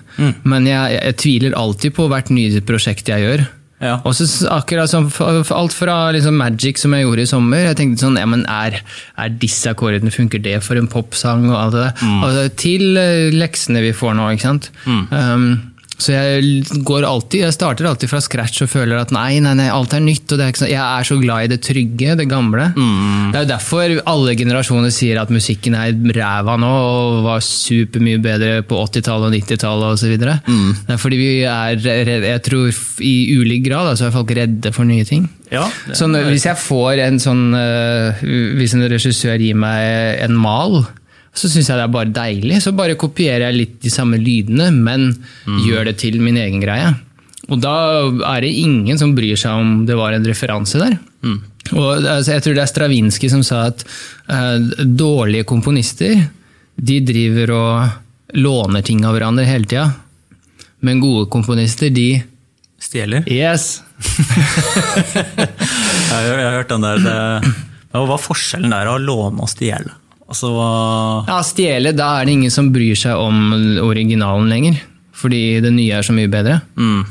Men 0.47 0.69
jeg, 0.71 0.95
jeg 1.01 1.17
tviler 1.25 1.57
alltid 1.59 1.97
på 1.97 2.07
hvert 2.13 2.31
nye 2.31 2.63
prosjekt 2.65 3.11
jeg 3.11 3.25
gjør. 3.27 3.47
Ja. 3.83 3.99
Og 4.09 4.15
så 4.17 4.25
akkurat 4.49 4.89
sånn, 4.89 5.11
alt 5.53 5.75
fra 5.77 5.97
liksom 6.17 6.39
Magic 6.41 6.81
som 6.81 6.95
jeg 6.97 7.05
gjorde 7.05 7.27
i 7.27 7.29
sommer. 7.29 7.65
Jeg 7.69 7.79
tenkte 7.81 8.07
sånn, 8.07 8.17
ja, 8.21 8.25
men 8.29 8.47
er, 8.49 8.79
er 9.21 9.39
disse 9.43 9.69
akkordene, 9.73 10.13
funker 10.15 10.41
det 10.43 10.59
for 10.65 10.81
en 10.81 10.89
popsang? 10.89 11.49
og 11.51 11.59
alt 11.61 11.77
det 11.77 11.85
der? 11.85 12.05
Altså, 12.25 12.47
til 12.57 13.01
eh, 13.01 13.35
leksene 13.37 13.85
vi 13.85 13.93
får 13.97 14.17
nå, 14.17 14.31
ikke 14.33 14.49
sant? 14.49 14.71
Um, 15.13 15.49
så 15.99 16.13
jeg 16.13 16.83
går 16.85 17.05
alltid, 17.09 17.41
jeg 17.47 17.55
starter 17.57 17.87
alltid 17.89 18.11
fra 18.11 18.21
scratch 18.21 18.63
og 18.67 18.69
føler 18.69 18.99
at 19.01 19.13
nei, 19.17 19.39
nei, 19.41 19.55
nei, 19.57 19.69
alt 19.73 19.95
er 19.97 20.03
nytt. 20.05 20.29
og 20.33 20.39
det 20.39 20.45
er 20.47 20.59
sånn, 20.61 20.69
Jeg 20.69 20.83
er 21.01 21.07
så 21.09 21.17
glad 21.23 21.45
i 21.45 21.51
det 21.55 21.61
trygge, 21.65 22.17
det 22.21 22.27
gamle. 22.29 22.67
Det 22.77 23.39
er 23.41 23.47
jo 23.47 23.51
derfor 23.55 23.95
alle 24.13 24.35
generasjoner 24.37 24.93
sier 24.93 25.21
at 25.23 25.31
musikken 25.33 25.75
er 25.79 25.95
ræva 26.19 26.59
nå 26.61 26.69
og 26.69 27.23
var 27.25 27.41
supermye 27.41 28.21
bedre 28.21 28.63
på 28.69 28.77
80-tallet 28.85 29.31
og 29.31 29.39
90-tallet 29.39 29.97
osv. 29.97 30.15
Det 30.21 30.95
er 30.95 31.01
fordi 31.01 31.17
vi 31.23 31.31
er 31.49 31.81
jeg 31.81 32.43
tror 32.45 32.69
i 33.01 33.15
ulik 33.41 33.65
grad 33.71 33.95
altså, 33.95 34.11
er 34.11 34.15
folk 34.19 34.31
redde 34.37 34.73
for 34.77 34.85
nye 34.85 35.05
ting. 35.09 35.29
Ja, 35.51 35.65
det- 35.87 35.97
Så 35.97 36.09
når, 36.11 36.29
hvis 36.33 36.45
jeg 36.45 36.57
får 36.59 36.99
en 37.07 37.19
sånn 37.23 37.55
eh, 37.55 38.19
Hvis 38.59 38.73
en 38.75 38.83
regissør 38.91 39.39
gir 39.39 39.55
meg 39.55 40.19
en 40.25 40.35
mal, 40.35 40.85
så 41.37 41.51
syns 41.53 41.69
jeg 41.69 41.77
det 41.77 41.85
er 41.85 41.93
bare 41.93 42.13
deilig. 42.15 42.61
Så 42.65 42.73
bare 42.77 42.97
kopierer 42.99 43.49
jeg 43.49 43.59
litt 43.61 43.75
de 43.85 43.93
samme 43.93 44.19
lydene, 44.21 44.71
men 44.73 45.11
gjør 45.67 45.91
det 45.91 45.99
til 46.03 46.17
min 46.23 46.39
egen 46.41 46.63
greie. 46.65 46.95
Og 47.47 47.61
da 47.63 47.75
er 48.35 48.43
det 48.43 48.55
ingen 48.59 48.99
som 48.99 49.13
bryr 49.15 49.39
seg 49.39 49.61
om 49.61 49.75
det 49.87 49.95
var 49.99 50.17
en 50.17 50.27
referanse 50.27 50.81
der. 50.81 50.97
Og 51.75 52.07
altså, 52.07 52.33
Jeg 52.33 52.43
tror 52.45 52.57
det 52.57 52.63
er 52.63 52.71
Stravinskij 52.71 53.31
som 53.33 53.43
sa 53.47 53.67
at 53.71 53.85
uh, 54.31 54.59
dårlige 54.87 55.47
komponister 55.49 56.27
de 56.77 57.01
driver 57.07 57.53
og 57.57 58.37
låner 58.37 58.85
ting 58.85 59.05
av 59.07 59.17
hverandre 59.17 59.47
hele 59.49 59.69
tida. 59.69 59.91
Men 60.85 61.01
gode 61.01 61.29
komponister, 61.33 61.91
de 61.91 62.23
Stjeler? 62.77 63.25
Yes! 63.33 63.81
Jeg 66.07 66.23
har, 66.23 66.39
jeg 66.39 66.45
har 66.45 66.55
hørt 66.61 66.71
den 66.71 66.85
der 66.85 67.01
det, 67.03 67.15
Hva 67.97 68.03
er 68.15 68.21
forskjellen 68.23 68.71
der 68.71 68.89
å 68.93 68.99
låne 69.01 69.43
og 69.43 69.51
stjele? 69.51 69.91
Altså, 70.27 70.51
Ja, 71.29 71.41
stjele, 71.47 71.93
da 71.95 72.17
er 72.21 72.27
det 72.27 72.35
ingen 72.35 72.51
som 72.51 72.73
bryr 72.75 72.99
seg 72.99 73.15
om 73.19 73.53
originalen 73.87 74.51
lenger. 74.51 74.81
Fordi 75.17 75.61
det 75.65 75.73
nye 75.73 75.97
er 75.97 76.05
så 76.07 76.13
mye 76.17 76.29
bedre. 76.29 76.61
mm. 76.77 77.05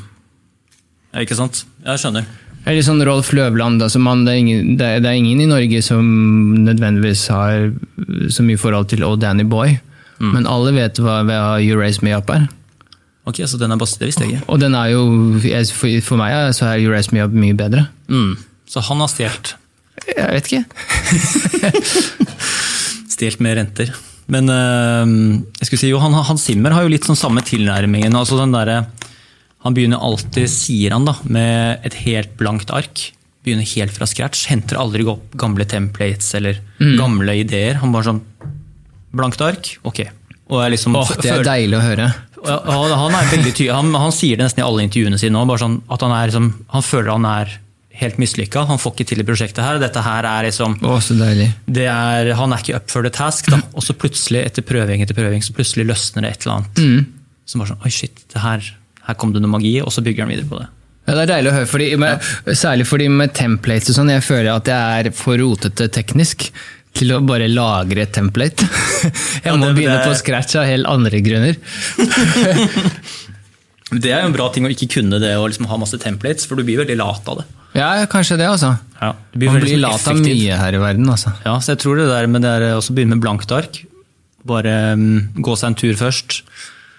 ja, 1.13 1.21
Ikke 1.23 1.37
sant? 1.37 1.63
Jeg 1.85 2.01
skjønner. 2.01 2.25
Det 2.65 2.71
er 2.73 2.77
litt 2.79 2.87
sånn 2.87 3.03
Rolf 3.05 3.31
Løvland. 3.33 3.81
Altså 3.85 3.99
man, 4.01 4.23
det, 4.25 4.33
er 4.33 4.41
ingen, 4.41 4.77
det, 4.77 4.85
er, 4.97 5.13
ingen 5.13 5.41
i 5.41 5.45
Norge 5.49 5.81
som 5.85 6.05
nødvendigvis 6.65 7.27
har 7.29 7.71
så 8.33 8.45
mye 8.45 8.57
forhold 8.57 8.89
til 8.89 9.05
Oh 9.05 9.13
Danny 9.21 9.45
Boy. 9.45 9.77
Men 10.17 10.47
alle 10.49 10.71
vet 10.73 10.97
hva, 10.97 11.19
hva 11.27 11.59
You 11.61 11.77
Raise 11.77 12.01
Me 12.05 12.15
Up 12.15 12.29
er. 12.33 12.47
Ok, 13.25 13.41
Så 13.45 13.57
den 13.61 13.71
er 13.73 13.77
bare, 13.77 13.99
det 13.99 14.09
visste 14.09 14.25
jeg 14.25 14.33
ikke. 14.33 14.47
Og 14.49 14.59
den 14.61 14.73
er 14.77 14.93
jo, 14.93 15.03
for, 15.73 16.17
meg 16.17 16.53
så 16.57 16.71
er 16.71 16.81
You 16.81 16.93
Raise 16.93 17.13
Me 17.13 17.21
Up 17.25 17.33
mye 17.33 17.57
bedre. 17.57 17.87
Mm. 18.09 18.33
Så 18.69 18.81
han 18.85 19.01
har 19.01 19.13
stjålet. 19.13 19.55
Jeg 20.09 20.29
vet 20.33 20.51
ikke. 20.51 20.65
Stjålet 23.15 23.41
med 23.43 23.57
renter. 23.59 23.91
Men 24.31 24.49
øh, 24.49 25.41
jeg 25.59 25.67
skulle 25.69 25.81
si, 25.81 25.91
jo, 25.91 25.99
han, 26.01 26.15
Hans 26.27 26.45
Zimmer 26.47 26.73
har 26.75 26.85
jo 26.85 26.91
litt 26.91 27.05
sånn 27.07 27.19
samme 27.19 27.43
tilnærmingen. 27.45 28.15
altså 28.17 28.39
den 28.41 28.55
der, 28.55 28.87
Han 29.65 29.73
begynner 29.73 30.01
alltid, 30.03 30.49
sier 30.51 30.93
han, 30.93 31.05
da, 31.07 31.15
med 31.23 31.85
et 31.87 31.95
helt 32.05 32.35
blankt 32.37 32.69
ark. 32.73 33.11
Begynner 33.45 33.65
helt 33.75 33.93
fra 33.93 34.05
scratch. 34.09 34.47
Henter 34.49 34.77
aldri 34.81 35.05
opp 35.09 35.33
gamle 35.37 35.65
templates 35.65 36.33
eller 36.37 36.59
gamle 36.99 37.37
ideer. 37.41 37.79
Han 37.81 37.93
bare 37.95 38.11
sånn 38.11 38.23
Blankt 39.15 39.39
ark, 39.39 39.77
ok. 39.87 40.01
Liksom 40.51 40.95
Åh, 40.99 41.11
det 41.23 41.29
er 41.31 41.45
deilig 41.47 41.77
å 41.77 41.83
høre. 41.85 42.09
Han, 42.45 42.91
han, 42.91 43.13
han, 43.15 43.93
han 43.95 44.11
sier 44.11 44.35
det 44.35 44.43
nesten 44.43 44.59
i 44.59 44.65
alle 44.65 44.83
intervjuene 44.83 45.17
sine. 45.17 45.39
Bare 45.47 45.61
sånn 45.61 45.77
at 45.87 46.03
han, 46.03 46.11
er, 46.11 46.27
liksom, 46.27 46.49
han 46.73 46.83
føler 46.83 47.13
han 47.13 47.27
er 47.29 47.53
helt 48.01 48.17
mislykka. 48.19 48.65
Han 48.69 48.79
får 48.81 48.93
ikke 48.95 49.07
til 49.11 49.21
i 49.23 49.25
prosjektet 49.27 49.63
her. 49.63 49.79
Dette 49.79 50.01
her 50.03 50.27
er 50.29 50.47
liksom 50.49 50.77
Å, 50.83 50.95
så 51.03 51.15
deilig. 51.19 51.49
det 51.67 51.85
er, 51.91 52.33
Han 52.35 52.51
er 52.55 52.63
ikke 52.63 52.75
up 52.81 52.89
for 52.91 53.03
the 53.07 53.11
task. 53.13 53.47
Da. 53.53 53.61
Og 53.73 53.83
så 53.85 53.95
plutselig, 53.97 54.43
etter 54.49 54.65
prøving 54.67 55.01
etter 55.05 55.15
prøving, 55.17 55.43
så 55.45 55.55
plutselig 55.55 55.87
løsner 55.89 56.25
det 56.27 56.31
et 56.35 56.45
eller 56.47 56.57
annet. 56.59 56.81
Mm. 56.83 57.05
Som 57.45 57.61
bare 57.63 57.71
sånn 57.73 57.85
Oi, 57.85 57.91
shit, 57.93 58.23
det 58.33 58.41
her, 58.43 58.71
her 59.07 59.19
kom 59.21 59.31
det 59.35 59.41
noe 59.43 59.53
magi, 59.55 59.77
og 59.81 59.91
så 59.95 60.03
bygger 60.05 60.25
han 60.25 60.33
videre 60.35 60.49
på 60.51 60.59
det. 60.63 60.67
Ja, 61.05 61.13
Det 61.13 61.21
er 61.27 61.33
deilig 61.35 61.51
å 61.51 61.55
høre, 61.59 61.67
fordi, 61.69 61.89
med, 62.01 62.29
særlig 62.57 62.87
fordi 62.89 63.07
med 63.13 63.33
templates 63.37 63.91
og 63.93 63.99
sånn, 63.99 64.09
jeg 64.15 64.23
føler 64.25 64.49
at 64.55 64.71
jeg 64.71 65.03
er 65.05 65.11
for 65.13 65.37
rotete 65.37 65.85
teknisk 65.93 66.47
til 66.95 67.11
å 67.11 67.19
bare 67.27 67.45
lagre 67.51 68.05
et 68.05 68.13
template. 68.15 68.63
Jeg 69.45 69.51
må 69.59 69.67
det- 69.67 69.75
begynne 69.75 69.97
det- 69.99 70.07
på 70.07 70.15
scratch 70.15 70.55
av 70.55 70.63
helt 70.65 70.87
andre 70.87 71.19
grunner. 71.21 71.57
Det 74.01 74.11
er 74.11 74.23
jo 74.23 74.31
en 74.31 74.35
bra 74.35 74.49
ting 74.53 74.67
å 74.67 74.71
ikke 74.71 74.89
kunne 74.97 75.19
det 75.21 75.35
og 75.39 75.49
liksom 75.51 75.67
ha 75.69 75.79
masse 75.81 75.99
templates, 76.01 76.47
for 76.49 76.59
du 76.59 76.65
blir 76.67 76.81
veldig 76.83 76.97
lat 76.99 77.31
av 77.31 77.41
det. 77.41 77.45
Ja, 77.75 77.89
kanskje 78.07 78.37
det, 78.39 78.47
altså. 78.47 78.75
Ja, 79.01 79.11
blir 79.35 79.51
Man 79.51 79.59
blir 79.59 79.75
sånn 79.75 79.83
lat 79.83 80.07
av 80.07 80.21
mye 80.21 80.59
her 80.61 80.77
i 80.77 80.79
verden, 80.79 81.09
altså. 81.11 81.33
Ja, 81.43 81.57
så 81.59 81.73
jeg 81.73 81.83
tror 81.83 81.99
det 81.99 82.07
der 82.07 82.29
med 82.31 82.45
det 82.45 82.53
er 82.55 82.69
begynne 82.95 83.17
med 83.17 83.25
blankt 83.25 83.51
ark. 83.55 83.81
Bare 84.47 84.75
um, 84.95 85.27
gå 85.35 85.57
seg 85.59 85.73
en 85.73 85.77
tur 85.81 85.99
først. 85.99 86.39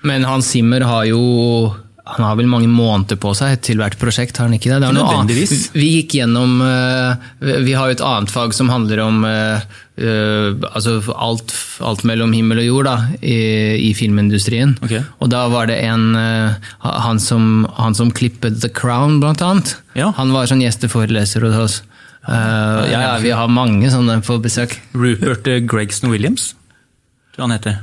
Men 0.06 0.26
Hans 0.28 0.50
Zimmer 0.52 0.84
har 0.84 1.06
jo 1.08 1.22
han 2.06 2.22
har 2.22 2.36
vel 2.38 2.46
mange 2.50 2.68
måneder 2.70 3.18
på 3.18 3.32
seg 3.34 3.58
til 3.66 3.80
hvert 3.82 3.96
prosjekt, 3.98 4.38
har 4.38 4.46
han 4.46 4.54
ikke 4.54 4.70
det? 4.70 4.78
det 4.84 4.92
Nødvendigvis. 4.94 5.70
Vi 5.74 5.88
gikk 5.96 6.14
gjennom 6.20 6.60
Vi 7.40 7.74
har 7.74 7.90
jo 7.90 7.96
et 7.96 8.04
annet 8.04 8.30
fag 8.30 8.54
som 8.54 8.70
handler 8.70 9.02
om 9.02 9.26
altså 9.26 11.00
alt, 11.16 11.54
alt, 11.80 12.04
mellom 12.06 12.34
himmel 12.36 12.60
og 12.62 12.66
jord 12.68 12.86
da, 12.86 12.94
i, 13.18 13.38
i 13.88 13.90
filmindustrien. 13.96 14.76
Okay. 14.84 15.02
Og 15.18 15.32
da 15.32 15.46
var 15.50 15.66
det 15.70 15.80
en 15.88 16.14
han 16.84 17.18
som, 17.22 17.66
han 17.80 17.96
som 17.98 18.12
klippet 18.14 18.60
The 18.62 18.70
Crown, 18.70 19.18
blant 19.24 19.42
annet. 19.42 19.74
Ja. 19.98 20.12
Han 20.20 20.34
var 20.36 20.46
sånn 20.46 20.62
gjesteforeleser 20.62 21.48
hos 21.48 21.60
oss. 21.64 21.82
Uh, 22.26 22.82
ja, 22.90 23.00
ja, 23.00 23.10
vi 23.22 23.30
har 23.30 23.50
mange 23.50 23.86
sånne 23.92 24.18
på 24.26 24.38
besøk. 24.42 24.74
Rupert 24.98 25.46
Gregson 25.70 26.10
Williams, 26.10 26.54
tror 27.34 27.44
jeg 27.44 27.46
han 27.46 27.54
heter. 27.54 27.76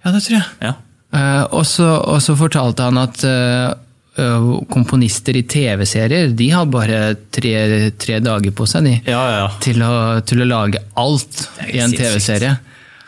Ja, 0.00 0.12
det 0.14 0.22
tror 0.24 0.38
jeg. 0.38 0.46
Ja. 0.64 0.72
Uh, 1.10 1.42
og, 1.50 1.64
så, 1.66 2.34
fortalte 2.38 2.86
han 2.86 2.98
at 3.00 3.24
uh, 3.26 3.74
komponister 4.70 5.34
i 5.38 5.42
TV-serier 5.48 6.30
de 6.36 6.46
har 6.52 6.68
bare 6.70 7.16
tre, 7.34 7.54
tre, 7.98 8.18
dager 8.22 8.54
på 8.54 8.66
seg 8.68 8.86
de, 8.86 8.92
ja, 9.08 9.22
ja. 9.34 9.46
Til, 9.64 9.82
å, 9.82 10.20
til, 10.26 10.44
å, 10.44 10.48
lage 10.50 10.82
alt 11.00 11.46
i 11.66 11.80
en 11.82 11.94
TV-serie. 11.94 12.56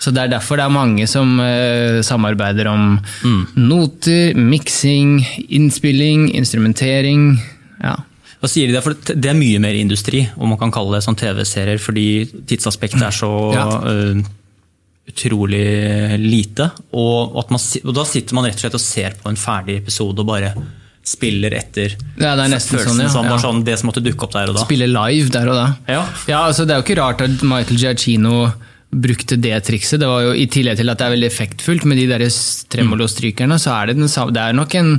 Så 0.02 0.10
Det 0.10 0.24
er 0.24 0.32
derfor 0.32 0.58
det 0.58 0.64
er 0.66 0.74
mange 0.74 1.04
som 1.06 1.36
samarbeider 2.02 2.66
om 2.66 2.96
mm. 2.98 3.42
noter, 3.68 4.32
miksing, 4.34 5.20
innspilling, 5.46 6.32
instrumentering. 6.34 7.36
ja. 7.84 8.00
Hva 8.42 8.48
sier 8.50 8.66
de 8.66 8.74
der? 8.74 8.82
For 8.82 8.98
det 8.98 9.28
er 9.30 9.38
mye 9.38 9.60
mer 9.62 9.76
industri, 9.78 10.24
om 10.34 10.50
man 10.50 10.58
kan 10.58 10.72
kalle 10.74 10.96
det 10.96 11.04
sånn 11.04 11.14
TV-serier, 11.14 11.78
fordi 11.78 12.06
tidsaspektet 12.50 13.04
er 13.06 13.14
så 13.14 13.30
uh, 13.54 14.18
utrolig 15.08 16.18
lite. 16.20 16.68
Og, 16.92 17.34
man, 17.50 17.60
og, 17.84 17.92
da 17.96 18.04
sitter 18.08 18.38
man 18.38 18.46
rett 18.46 18.60
og 18.60 18.64
slett 18.66 18.78
og 18.78 18.84
ser 18.84 19.18
på 19.18 19.32
en 19.32 19.40
ferdig 19.40 19.80
episode 19.82 20.22
og 20.22 20.28
bare 20.28 20.54
spiller 21.02 21.56
etter 21.58 21.96
ja, 21.96 22.36
det 22.38 22.44
er 22.44 22.50
nesten 22.52 22.78
sånn, 22.78 23.00
ja. 23.02 23.08
som 23.10 23.26
var 23.26 23.40
sånn, 23.42 23.64
det 23.66 23.74
som 23.80 23.88
måtte 23.90 24.04
dukke 24.04 24.22
opp 24.28 24.36
der 24.36 24.52
og 24.52 24.60
da. 24.60 24.66
Spille 24.68 24.86
live 24.86 25.32
der 25.34 25.50
og 25.50 25.58
da. 25.58 25.64
Ja. 25.90 26.04
ja 26.30 26.42
altså 26.46 26.62
Det 26.62 26.76
er 26.76 26.78
jo 26.78 26.86
ikke 26.86 26.98
rart 27.00 27.24
at 27.26 27.42
Michael 27.42 27.80
Giacchino 27.80 28.36
brukte 28.92 29.36
det 29.40 29.56
trikset. 29.64 30.00
Det 30.00 30.08
var 30.08 30.20
jo 30.26 30.32
I 30.36 30.44
tillegg 30.52 30.76
til 30.76 30.92
at 30.92 31.00
det 31.00 31.06
er 31.06 31.14
veldig 31.14 31.28
effektfullt 31.30 31.86
med 31.88 31.96
de 31.96 32.04
der 32.10 32.24
tremolostrykerne, 32.72 33.56
så 33.60 33.72
er 33.78 33.88
det, 33.88 33.96
den 33.96 34.10
samme, 34.12 34.34
det 34.36 34.42
er 34.42 34.56
nok 34.56 34.74
en 34.76 34.90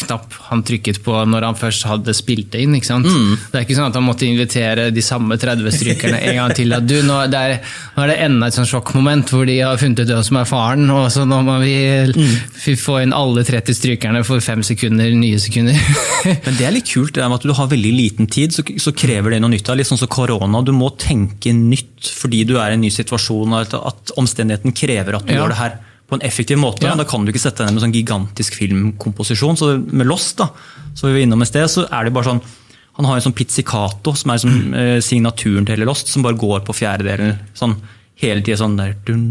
knapp 0.00 0.32
han 0.48 0.62
trykket 0.64 1.02
på 1.04 1.12
når 1.28 1.44
han 1.44 1.58
først 1.60 1.84
hadde 1.84 2.14
spilt 2.16 2.48
det 2.54 2.62
inn. 2.64 2.76
ikke 2.78 2.88
sant? 2.88 3.08
Mm. 3.08 3.34
Det 3.52 3.58
er 3.58 3.66
ikke 3.66 3.76
sånn 3.76 3.90
at 3.90 3.98
han 3.98 4.06
måtte 4.06 4.24
invitere 4.24 4.86
de 4.94 5.04
samme 5.04 5.36
30 5.36 5.68
strykerne 5.76 6.22
en 6.30 6.38
gang 6.40 6.54
til. 6.56 6.72
at 6.72 6.86
du, 6.88 6.94
nå, 7.04 7.18
det 7.32 7.42
er, 7.42 7.58
nå 7.96 8.06
er 8.06 8.12
det 8.14 8.16
enda 8.24 8.48
et 8.48 8.56
sånn 8.56 8.70
sjokkmoment 8.70 9.34
hvor 9.34 9.44
de 9.48 9.58
har 9.60 9.80
funnet 9.80 10.00
ut 10.00 10.14
hvem 10.14 10.24
som 10.30 10.40
er 10.40 10.48
faren, 10.48 10.88
og 10.94 11.10
så 11.12 11.26
nå 11.28 11.42
må 11.44 11.58
vi 11.60 11.76
mm. 12.08 12.72
få 12.80 13.02
inn 13.02 13.12
alle 13.16 13.44
30 13.44 13.76
strykerne 13.76 14.24
for 14.28 14.40
fem 14.44 14.64
sekunder, 14.64 15.12
nye 15.12 15.40
sekunder. 15.42 15.76
Men 16.46 16.56
det 16.56 16.68
er 16.68 16.76
litt 16.78 16.88
kult 16.88 17.12
det 17.18 17.28
med 17.28 17.42
at 17.42 17.48
du 17.48 17.52
har 17.60 17.68
veldig 17.68 17.92
liten 17.98 18.32
tid, 18.32 18.56
så, 18.56 18.64
så 18.64 18.96
krever 18.96 19.36
det 19.36 19.44
noe 19.44 19.52
nytt. 19.52 19.68
Litt 19.76 19.92
sånn 19.92 20.00
som 20.00 20.10
korona, 20.12 20.64
du 20.64 20.72
må 20.72 20.94
tenke 20.96 21.52
nytt 21.52 22.12
fordi 22.16 22.42
du 22.48 22.56
er 22.56 22.72
i 22.72 22.78
en 22.78 22.82
ny 22.82 22.88
situasjon 22.92 23.41
situasjon 23.42 23.88
at 23.88 24.12
omstendigheten 24.20 24.74
krever 24.76 25.18
at 25.18 25.26
du 25.26 25.34
ja. 25.34 25.40
gjør 25.40 25.52
det 25.52 25.58
her 25.60 25.78
på 26.12 26.18
en 26.18 26.24
effektiv 26.26 26.60
måte. 26.60 26.84
Ja. 26.84 26.96
Da 26.98 27.06
kan 27.08 27.24
du 27.24 27.32
ikke 27.32 27.40
sette 27.40 27.62
deg 27.62 27.70
ned 27.70 27.78
med 27.78 27.84
sånn 27.86 27.94
gigantisk 27.96 28.58
filmkomposisjon. 28.60 29.56
Så 29.56 29.70
med 29.80 30.08
Lost, 30.10 30.36
da, 30.42 30.50
som 30.92 31.08
vi 31.08 31.16
var 31.16 31.24
innom 31.24 31.44
i 31.44 31.48
sted, 31.48 31.64
så 31.72 31.86
er 31.88 32.04
det 32.04 32.12
bare 32.12 32.34
sånn 32.34 32.44
Han 32.92 33.06
har 33.08 33.16
en 33.16 33.24
sånn 33.24 33.32
pizzicato, 33.32 34.12
som 34.12 34.34
er 34.34 34.40
som, 34.42 34.52
mm. 34.52 34.74
eh, 34.76 34.98
signaturen 35.00 35.64
til 35.64 35.78
hele 35.78 35.86
Lost, 35.88 36.10
som 36.12 36.20
bare 36.20 36.36
går 36.36 36.60
på 36.66 36.74
fjerdedelen 36.76 37.38
sånn, 37.56 37.78
hele 38.20 38.42
tida. 38.44 38.58
Sånn 38.60 38.74
der, 38.76 38.92
dun, 39.06 39.22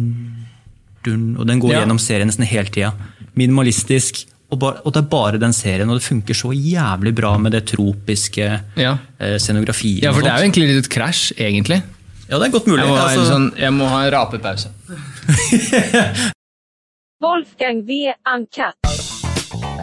dun, 1.06 1.36
og 1.38 1.46
den 1.46 1.62
går 1.62 1.76
ja. 1.76 1.84
gjennom 1.84 2.00
serien 2.02 2.26
nesten 2.26 2.48
hele 2.50 2.74
tida. 2.74 2.90
Minimalistisk. 3.38 4.24
Og, 4.50 4.58
bare, 4.64 4.82
og, 4.82 4.96
det 4.96 5.04
er 5.04 5.12
bare 5.14 5.38
den 5.40 5.54
serien, 5.54 5.94
og 5.94 6.02
det 6.02 6.08
funker 6.08 6.36
så 6.36 6.50
jævlig 6.58 7.14
bra 7.22 7.36
med 7.38 7.54
det 7.54 7.62
tropiske 7.70 8.50
ja. 8.82 8.96
eh, 9.22 9.38
scenografien. 9.38 10.02
Ja, 10.08 10.16
for 10.18 10.26
det 10.26 10.34
er 10.34 10.42
jo 10.42 10.50
egentlig 10.50 10.66
litt 10.72 10.82
et 10.88 10.92
krasj, 10.98 11.36
egentlig. 11.38 11.84
Ja, 12.32 12.38
det 12.40 12.48
er 12.48 12.52
godt 12.52 12.68
mulig. 12.68 12.80
Jeg 12.80 12.88
må, 12.88 12.96
ha, 12.96 13.08
en, 13.12 13.26
sånn, 13.28 13.48
jeg 13.60 13.74
må 13.76 13.90
ha 13.92 14.06
en 14.06 14.14
rapepause. 14.16 14.72
Wolfgang 17.24 17.84
V. 17.84 18.14
Uncut. 18.24 19.81